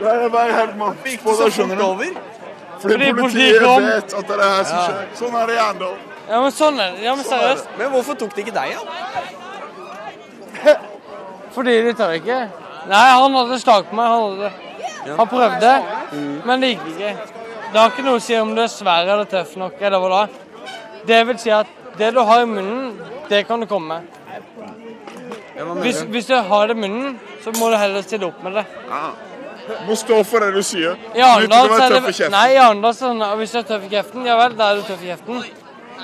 Det 0.00 0.08
er 0.12 0.28
bare 0.32 0.52
helt 0.56 0.76
makt 0.80 1.10
på 1.24 1.34
det, 1.38 1.50
skjønner 1.54 1.76
du. 1.80 1.84
Fordi 2.80 3.10
politiet 3.12 3.60
vet 3.60 4.14
at 4.16 4.24
det 4.28 4.34
er 4.34 4.40
det 4.40 4.48
her 4.54 4.64
som 4.64 4.78
skjer. 4.86 5.04
Sånn 5.20 5.36
er 5.36 5.46
det 5.50 5.54
i 5.58 5.60
Arendal. 5.66 5.96
Ja, 6.30 6.40
men 6.40 6.52
sånn 6.54 6.80
er 6.80 6.94
det. 6.94 7.04
Ja, 7.04 7.14
men 7.18 7.24
Sånn 7.26 7.38
er 7.38 7.46
seriøst. 7.46 7.70
Men 7.78 7.92
hvorfor 7.94 8.14
tok 8.20 8.34
de 8.36 8.40
ikke 8.44 8.54
deg, 8.54 8.76
da? 10.64 10.74
Fordi 11.54 11.76
de 11.86 11.92
tør 11.98 12.12
ikke. 12.18 12.40
Nei, 12.90 13.06
han 13.10 13.34
hadde 13.36 13.58
slag 13.60 13.88
på 13.90 13.96
meg. 13.98 14.06
Han, 14.14 14.20
hadde, 14.40 14.50
han 15.18 15.28
prøvde, 15.30 15.72
men 16.46 16.62
det 16.64 16.74
gikk 16.74 16.86
ikke. 16.94 17.12
Det 17.70 17.78
har 17.78 17.92
ikke 17.92 18.04
noe 18.06 18.18
å 18.18 18.22
si 18.22 18.34
om 18.38 18.54
du 18.56 18.62
er 18.64 18.70
svær 18.70 19.04
eller 19.06 19.28
tøff 19.30 19.52
nok. 19.60 19.76
eller 19.80 20.02
hva 20.02 20.08
da. 20.14 20.22
Det 21.06 21.20
vil 21.28 21.38
si 21.40 21.52
at 21.54 21.66
det 21.98 22.12
du 22.14 22.20
har 22.24 22.42
i 22.44 22.48
munnen, 22.48 22.94
det 23.28 23.44
kan 23.48 23.60
du 23.60 23.66
komme 23.70 24.00
med. 24.00 24.18
Hvis, 25.82 26.02
hvis 26.08 26.28
du 26.28 26.34
har 26.34 26.70
det 26.70 26.76
i 26.76 26.80
munnen, 26.80 27.18
så 27.44 27.52
må 27.58 27.70
du 27.72 27.76
heller 27.76 28.04
stille 28.06 28.28
opp 28.30 28.40
med 28.44 28.60
det. 28.60 28.64
Må 29.86 29.94
stå 29.98 30.22
for 30.26 30.42
det 30.42 30.54
du 30.56 30.62
sier. 30.66 30.96
I 31.14 31.22
Arendal 31.24 31.70
er 31.76 31.96
det. 31.98 32.30
Nei, 32.32 32.46
i 32.54 32.60
Arendal 32.60 32.94
sånn 32.96 33.20
hvis 33.40 33.52
du 33.54 33.60
er 33.60 33.66
tøff 33.68 33.84
i 33.86 33.92
kjeften, 33.92 34.24
ja 34.26 34.38
vel, 34.40 34.56
da 34.58 34.70
er 34.72 34.80
du 34.80 34.88
tøff 34.88 35.04
i 35.04 35.12
kjeften. 35.12 35.44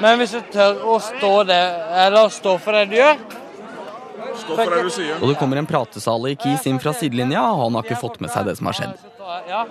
Men 0.03 0.21
hvis 0.21 0.37
du 0.37 0.53
tør 0.53 0.83
å 0.85 0.99
stå, 1.01 1.33
det, 1.49 1.63
eller 2.05 2.29
stå 2.33 2.59
for 2.61 2.77
det 2.77 2.87
du 2.91 2.99
gjør 2.99 3.17
Stå 4.37 4.57
for 4.59 4.75
det 4.75 4.83
du 4.85 4.91
sier. 4.93 5.17
Og 5.23 5.31
det 5.31 5.37
kommer 5.41 5.57
en 5.57 5.69
pratesale 5.69 6.35
i 6.35 6.37
Kis 6.41 6.67
inn 6.69 6.77
fra 6.83 6.93
sidelinja, 6.97 7.41
og 7.55 7.63
han 7.65 7.79
har 7.79 7.87
ikke 7.87 7.97
fått 8.03 8.19
med 8.21 8.29
seg 8.35 8.45
det 8.51 8.59
som 8.59 8.69
har 8.69 8.77
skjedd. 8.77 9.07
Ja. 9.49 9.63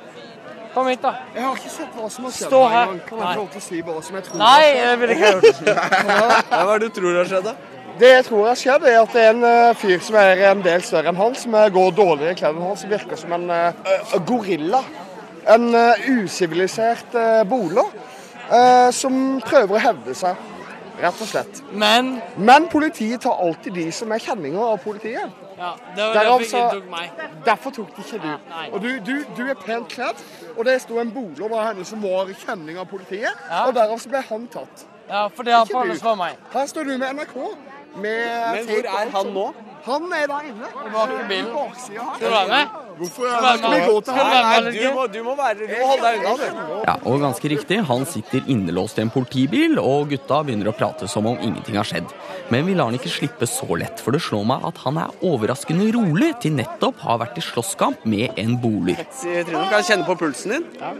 Kom 0.75 0.89
hit, 0.91 0.99
da. 0.99 1.13
Jeg 1.31 1.43
har 1.45 1.55
ikke 1.55 1.69
sett 1.71 1.91
hva 1.95 2.09
som 2.11 2.25
har 2.27 2.33
skjedd. 2.35 2.49
Stå 2.49 2.57
her. 2.67 2.89
Kan 3.07 3.21
jeg 3.21 3.27
få 3.29 3.35
lov 3.39 3.45
til 3.53 3.61
å 3.61 3.63
si 3.63 3.77
hva 3.87 3.93
som 4.03 4.17
jeg 4.17 4.25
tror 4.25 4.41
Nei, 4.41 4.63
det 4.75 4.95
vil 4.99 5.13
ikke 5.13 5.29
ikke 5.37 5.67
det. 5.69 5.75
Hva 6.51 6.73
er 6.73 6.81
det 6.83 6.89
du 6.89 6.97
tror 6.97 7.19
har 7.19 7.29
skjedd, 7.29 7.47
da? 7.47 7.53
Det 8.01 8.09
jeg 8.09 8.25
tror 8.27 8.41
har 8.49 8.59
skjedd, 8.59 8.87
er 8.91 8.97
at 8.99 9.13
det 9.15 9.21
er 9.23 9.29
en 9.31 9.45
eh, 9.47 9.77
fyr 9.79 10.01
som 10.03 10.17
er 10.19 10.41
en 10.49 10.65
del 10.65 10.83
større 10.83 11.13
enn 11.13 11.21
han, 11.21 11.37
som 11.39 11.55
går 11.77 11.95
dårligere 11.95 12.35
kledd 12.41 12.59
enn 12.59 12.67
han, 12.67 12.75
som 12.81 12.91
virker 12.91 13.21
som 13.21 13.37
en 13.37 13.47
uh, 13.55 14.17
gorilla. 14.27 14.83
En 15.55 15.69
uh, 15.71 16.09
usivilisert 16.11 17.15
uh, 17.15 17.45
boler 17.47 17.95
uh, 18.51 18.91
som 18.91 19.39
prøver 19.47 19.79
å 19.79 19.83
hevde 19.85 20.17
seg. 20.25 20.43
Rett 20.99 21.23
og 21.23 21.31
slett. 21.31 21.63
Men 21.71 22.17
Men 22.35 22.67
politiet 22.71 23.23
tar 23.23 23.39
alltid 23.47 23.79
de 23.79 23.87
som 23.95 24.11
er 24.11 24.27
kjenninger 24.27 24.75
av 24.75 24.83
politiet. 24.83 25.44
Ja, 25.57 25.75
det 25.95 26.03
var 26.03 26.13
derfor 26.13 26.43
så- 26.49 26.63
tok 26.73 26.89
meg. 26.91 27.11
Derfor 27.45 27.71
tok 27.71 27.95
de 27.95 28.01
ikke 28.01 28.21
du. 28.21 28.31
Og 28.73 28.81
du, 28.81 28.89
du, 28.99 29.13
du 29.37 29.43
er 29.49 29.55
pent 29.55 29.87
kledd, 29.89 30.25
og 30.57 30.65
det 30.65 30.81
sto 30.81 30.99
en 30.99 31.11
bolig 31.11 31.45
av 31.51 31.61
henne 31.67 31.85
som 31.85 32.01
var 32.01 32.31
kjenning 32.45 32.77
av 32.81 32.89
politiet, 32.89 33.31
og 33.65 33.73
derav 33.75 33.97
så 33.99 34.09
ble 34.09 34.21
han 34.29 34.47
tatt. 34.47 34.85
Ja, 35.09 35.27
for 35.29 35.43
det 35.43 35.53
du. 35.67 35.73
Palles 35.73 36.03
var 36.03 36.15
meg. 36.19 36.37
Her 36.53 36.67
står 36.67 36.83
du 36.89 36.97
med 36.97 37.15
NRK. 37.15 37.37
Med 37.95 38.55
Men 38.55 38.65
hvor 38.67 38.87
er 38.99 39.09
han 39.13 39.27
nå? 39.33 39.53
Han 39.85 40.13
er 40.17 40.25
der 40.27 40.47
inne. 40.49 40.69
Bak 40.91 41.11
i 41.13 41.27
bilen. 41.29 41.51
Skal 41.77 42.17
du 42.19 42.33
være 42.33 42.47
med? 42.49 42.81
Hvorfor 42.97 43.27
Skal 43.27 43.71
vi 43.71 43.79
med? 43.79 43.89
gå 43.89 44.01
til 44.01 44.13
du 44.13 44.19
han? 44.19 45.11
du 45.13 45.23
må 45.23 45.35
være 45.35 45.53
Du 45.59 45.73
må 45.79 45.87
holde 45.91 46.03
deg 46.03 46.19
unna, 46.19 46.35
du. 46.39 46.81
Ja, 46.87 46.95
og 47.05 47.19
ganske 47.21 47.49
riktig, 47.53 47.79
han 47.85 48.05
sitter 48.05 48.41
innelåst 48.47 48.97
i 48.97 49.03
en 49.05 49.11
politibil, 49.13 49.77
og 49.79 50.09
gutta 50.09 50.41
begynner 50.47 50.71
å 50.71 50.75
prate 50.75 51.07
som 51.11 51.27
om 51.29 51.37
ingenting 51.37 51.77
har 51.77 51.87
skjedd. 51.87 52.09
Men 52.53 52.65
vi 52.67 52.75
lar 52.77 52.91
han 52.91 52.97
ikke 52.97 53.09
slippe 53.09 53.47
så 53.49 53.67
lett, 53.79 54.01
for 54.03 54.13
det 54.13 54.21
slår 54.21 54.43
meg 54.45 54.65
at 54.69 54.77
han 54.83 54.99
er 55.01 55.13
overraskende 55.25 55.87
rolig 55.95 56.31
til 56.43 56.53
nettopp 56.59 56.99
har 57.01 57.17
vært 57.23 57.39
i 57.41 57.43
slåsskamp 57.45 58.05
med 58.05 58.37
en 58.41 58.57
bolig. 58.61 58.97
Trine, 59.21 59.45
kan 59.49 59.79
jeg 59.79 59.87
kjenne 59.89 60.05
på 60.05 60.17
pulsen 60.19 60.53
din? 60.57 60.67
Ja. 60.79 60.91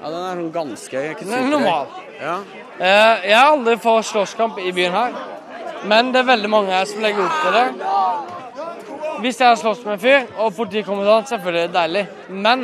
Ja, 0.00 0.08
den 0.08 0.22
er 0.24 0.38
sånn 0.38 0.52
ganske 0.54 1.00
Den 1.20 1.32
er 1.36 1.48
normal. 1.52 1.90
Ja. 2.20 2.36
Eh, 2.80 3.26
Jeg 3.28 3.36
har 3.36 3.50
aldri 3.52 3.76
fått 3.82 4.08
slåsskamp 4.08 4.58
i 4.64 4.72
byen 4.72 4.94
her, 4.96 5.18
men 5.84 6.12
det 6.14 6.22
er 6.22 6.30
veldig 6.30 6.50
mange 6.52 6.72
her 6.72 6.88
som 6.88 7.02
legger 7.04 7.26
opp 7.26 7.42
til 7.44 7.58
det. 7.58 7.66
Hvis 9.20 9.36
jeg 9.42 9.48
har 9.50 9.58
slåss 9.60 9.82
med 9.84 9.98
en 9.98 10.00
fyr, 10.00 10.22
og 10.40 10.54
politiet 10.56 10.86
kommer 10.86 11.04
han, 11.04 11.26
selvfølgelig 11.28 11.60
er 11.60 11.68
det 11.68 11.76
deilig. 11.76 12.06
Men 12.30 12.62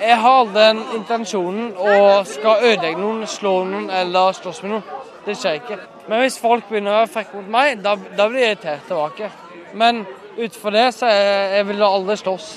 jeg 0.00 0.16
har 0.22 0.38
aldri 0.40 0.62
den 0.62 0.80
intensjonen 0.96 1.72
å 1.76 1.92
skal 2.28 2.64
ødelegge 2.70 3.00
noen, 3.00 3.26
slå 3.28 3.52
noen 3.68 3.90
eller 3.92 4.32
slåss 4.36 4.62
med 4.64 4.74
noen. 4.74 4.86
Det 5.26 5.36
skjer 5.36 5.58
ikke. 5.60 5.76
Men 6.08 6.22
hvis 6.22 6.38
folk 6.40 6.68
begynner 6.70 6.94
å 6.94 7.00
være 7.02 7.12
frekke 7.12 7.36
mot 7.36 7.52
meg, 7.52 7.82
da, 7.84 7.92
da 8.16 8.26
blir 8.30 8.44
jeg 8.44 8.54
irritert 8.54 8.86
tilbake. 8.88 9.28
Men 9.76 10.04
utenfor 10.38 10.74
det 10.74 10.86
så 10.96 11.10
jeg, 11.10 11.50
jeg 11.56 11.68
vil 11.68 11.84
aldri 11.86 12.16
slåss. 12.20 12.48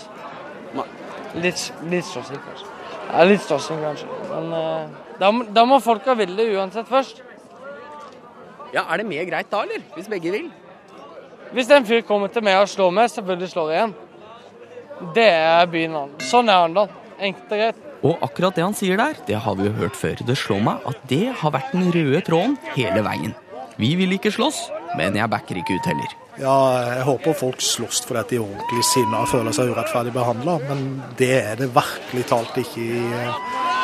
Litt, 1.44 1.66
litt 1.90 2.08
slåssing, 2.08 2.40
kanskje. 2.46 2.72
Ja, 3.10 3.28
litt 3.28 3.44
slåssing, 3.44 3.84
kanskje. 3.84 4.08
Men 4.30 4.50
uh, 4.54 5.04
da, 5.20 5.32
da 5.60 5.66
må 5.68 5.82
folka 5.84 6.16
ville 6.18 6.38
det 6.38 6.56
uansett 6.56 6.90
først. 6.90 7.22
Ja, 8.74 8.88
Er 8.88 9.02
det 9.02 9.06
mer 9.06 9.28
greit 9.30 9.52
da, 9.52 9.62
eller? 9.68 9.84
Hvis 9.98 10.10
begge 10.10 10.32
vil? 10.34 10.50
Hvis 11.54 11.70
en 11.70 11.86
fyr 11.86 12.02
kommer 12.08 12.32
til 12.34 12.42
meg 12.46 12.58
og 12.58 12.70
slår 12.72 12.94
meg, 12.96 13.12
selvfølgelig 13.14 13.52
slår 13.52 13.70
jeg 13.70 13.82
igjen. 13.82 13.96
Det 15.14 15.30
er 15.30 15.70
byen 15.70 15.98
Arendal. 16.00 16.26
Sånn 16.26 16.50
er 16.50 16.64
Arendal. 16.64 16.90
Og 18.04 18.20
akkurat 18.26 18.58
det 18.58 18.66
han 18.66 18.76
sier 18.76 19.00
der, 19.00 19.16
det 19.28 19.40
har 19.46 19.56
vi 19.60 19.70
jo 19.70 19.76
hørt 19.78 19.96
før. 19.96 20.20
Det 20.28 20.36
slår 20.40 20.60
meg 20.66 20.90
at 20.90 21.06
det 21.10 21.26
har 21.40 21.54
vært 21.56 21.72
den 21.76 21.88
røde 21.94 22.20
tråden 22.28 22.58
hele 22.76 23.04
veien. 23.06 23.36
Vi 23.80 23.94
vil 23.98 24.12
ikke 24.18 24.32
slåss, 24.34 24.68
men 25.00 25.16
jeg 25.18 25.32
backer 25.32 25.58
ikke 25.58 25.80
ut 25.80 25.88
heller. 25.90 26.12
Ja, 26.42 26.54
jeg 26.82 27.06
håper 27.06 27.36
folk 27.38 27.62
slåss 27.62 28.02
for 28.10 28.18
at 28.18 28.32
de 28.32 28.40
er 28.40 28.44
ordentlig 28.44 28.84
sinna 28.90 29.22
og 29.22 29.30
føler 29.30 29.54
seg 29.54 29.70
urettferdig 29.70 30.14
behandla, 30.16 30.58
men 30.66 30.84
det 31.20 31.32
er 31.38 31.60
det 31.62 31.70
virkelig 31.76 32.26
talt 32.30 32.58
ikke 32.58 32.82
i, 32.82 33.04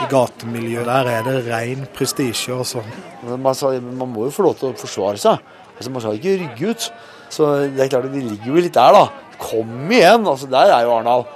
i 0.04 0.10
gatemiljøet. 0.10 0.90
Der 0.90 1.12
er 1.14 1.28
det 1.28 1.38
ren 1.46 1.86
prestisje 1.94 2.58
og 2.58 2.66
sånn. 2.70 2.90
Man, 3.24 3.46
man 3.46 4.14
må 4.14 4.28
jo 4.28 4.34
få 4.34 4.48
lov 4.48 4.58
til 4.60 4.72
å 4.72 4.78
forsvare 4.82 5.22
seg. 5.22 5.46
Altså, 5.78 5.94
man 5.94 6.04
skal 6.04 6.18
ikke 6.18 6.38
rygge 6.42 6.74
ut. 6.74 6.90
Så 7.30 7.50
det 7.70 7.86
er 7.86 7.92
klart 7.94 8.10
at 8.10 8.16
de 8.18 8.26
ligger 8.26 8.50
jo 8.50 8.64
litt 8.66 8.76
der, 8.76 8.98
da. 8.98 9.36
Kom 9.40 9.94
igjen! 9.94 10.26
altså 10.28 10.50
Der 10.52 10.74
er 10.74 10.84
jo 10.84 10.96
Arendal. 10.98 11.28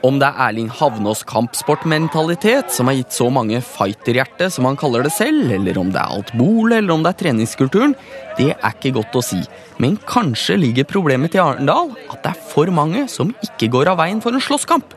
Om 0.00 0.16
det 0.16 0.30
er 0.30 0.38
Erling 0.46 0.70
Havnås 0.72 1.20
kampsportmentalitet 1.28 2.70
som 2.72 2.88
har 2.88 2.96
gitt 2.96 3.12
så 3.12 3.26
mange 3.28 3.58
fighterhjerte, 3.60 4.46
som 4.48 4.64
han 4.64 4.78
kaller 4.80 5.04
det 5.04 5.12
selv, 5.12 5.50
eller 5.52 5.76
om 5.76 5.90
det 5.92 6.00
er 6.00 6.14
alt 6.14 6.32
bolig, 6.40 6.78
eller 6.78 6.94
om 6.94 7.04
det 7.04 7.10
er 7.10 7.18
treningskulturen, 7.20 7.92
det 8.38 8.54
er 8.54 8.72
ikke 8.72 8.94
godt 8.96 9.18
å 9.20 9.22
si. 9.24 9.42
Men 9.76 9.98
kanskje 10.08 10.56
ligger 10.56 10.88
problemet 10.88 11.34
til 11.34 11.44
Arendal 11.44 11.92
at 12.08 12.22
det 12.24 12.32
er 12.32 12.48
for 12.54 12.72
mange 12.72 13.04
som 13.12 13.34
ikke 13.44 13.68
går 13.76 13.92
av 13.92 14.00
veien 14.00 14.24
for 14.24 14.32
en 14.32 14.46
slåsskamp. 14.46 14.96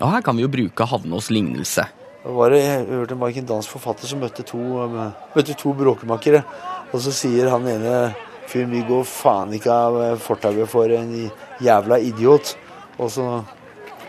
Og 0.00 0.08
her 0.08 0.24
kan 0.24 0.40
vi 0.40 0.46
jo 0.46 0.52
bruke 0.56 0.88
Havnås 0.88 1.28
lignelse. 1.28 1.84
Det 2.24 2.32
var 2.40 2.56
jeg 2.56 2.88
hørte 2.88 3.16
en 3.16 3.20
Maiken 3.20 3.48
dansk 3.48 3.76
forfatter 3.76 4.08
som 4.08 4.24
møtte 4.24 4.44
to, 4.48 4.56
um, 4.56 4.98
møtte 5.36 5.56
to 5.60 5.76
bråkemakere. 5.76 6.46
Og 6.94 7.04
så 7.04 7.12
sier 7.12 7.52
han 7.52 7.68
ene 7.68 8.14
fyren 8.48 8.72
vi 8.72 8.80
går 8.88 9.04
faen 9.04 9.52
ikke 9.56 9.70
av 9.70 10.02
eh, 10.02 10.18
fortauet 10.20 10.68
for 10.68 10.90
en 10.96 11.12
jævla 11.60 12.00
idiot. 12.08 12.56
Og 13.00 13.12
så 13.12 13.26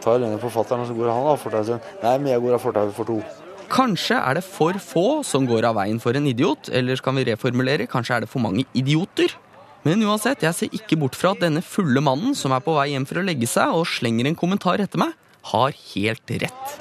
tar 0.04 0.20
denne 0.24 0.40
forfatteren 0.42 0.84
og 0.84 0.90
så 0.90 0.98
går 0.98 1.12
han 1.12 1.30
av 1.32 1.40
fortauet. 1.42 1.72
og 1.78 2.04
Nei, 2.04 2.18
men 2.18 2.34
jeg 2.34 2.44
går 2.44 2.58
av 2.58 2.66
fortauet 2.66 2.98
for 2.98 3.10
to. 3.10 3.22
Kanskje 3.72 4.18
er 4.20 4.36
det 4.36 4.44
for 4.44 4.76
få 4.84 5.06
som 5.24 5.46
går 5.48 5.70
av 5.70 5.78
veien 5.80 6.02
for 6.04 6.18
en 6.18 6.28
idiot, 6.28 6.68
eller 6.76 7.00
kan 7.04 7.16
vi 7.16 7.30
reformulere, 7.30 7.88
kanskje 7.88 8.18
er 8.18 8.26
det 8.26 8.32
for 8.32 8.44
mange 8.44 8.66
idioter? 8.76 9.32
Men 9.88 10.04
uansett, 10.06 10.44
jeg 10.46 10.54
ser 10.54 10.76
ikke 10.76 10.98
bort 11.00 11.16
fra 11.18 11.32
at 11.34 11.42
denne 11.42 11.64
fulle 11.66 12.04
mannen 12.04 12.36
som 12.38 12.54
er 12.54 12.62
på 12.62 12.76
vei 12.76 12.92
hjem 12.92 13.08
for 13.10 13.22
å 13.22 13.26
legge 13.26 13.48
seg 13.50 13.74
og 13.74 13.88
slenger 13.90 14.28
en 14.30 14.38
kommentar 14.38 14.84
etter 14.84 15.02
meg, 15.02 15.16
har 15.54 15.74
helt 15.94 16.34
rett. 16.44 16.76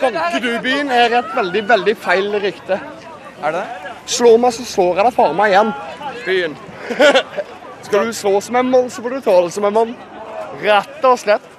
Bankedubyen 0.00 0.92
er 0.94 1.16
et 1.18 1.32
veldig, 1.34 1.64
veldig 1.72 1.96
feil 1.98 2.30
rykte. 2.44 2.78
Er 3.42 3.56
det? 3.56 3.64
Slår 4.10 4.38
meg, 4.42 4.54
så 4.54 4.66
slår 4.68 5.00
jeg 5.00 5.08
deg 5.08 5.16
faen 5.16 5.36
meg 5.38 5.54
igjen. 5.54 5.72
Byen. 6.26 6.56
Skal 7.88 8.06
du 8.06 8.14
slå 8.14 8.36
som 8.44 8.60
en 8.60 8.70
mann, 8.70 8.90
så 8.92 9.02
får 9.02 9.16
du 9.16 9.24
ta 9.24 9.36
det 9.42 9.52
som 9.56 9.66
en 9.66 9.76
mann. 9.80 9.96
Rett 10.62 11.08
og 11.08 11.18
slett. 11.24 11.49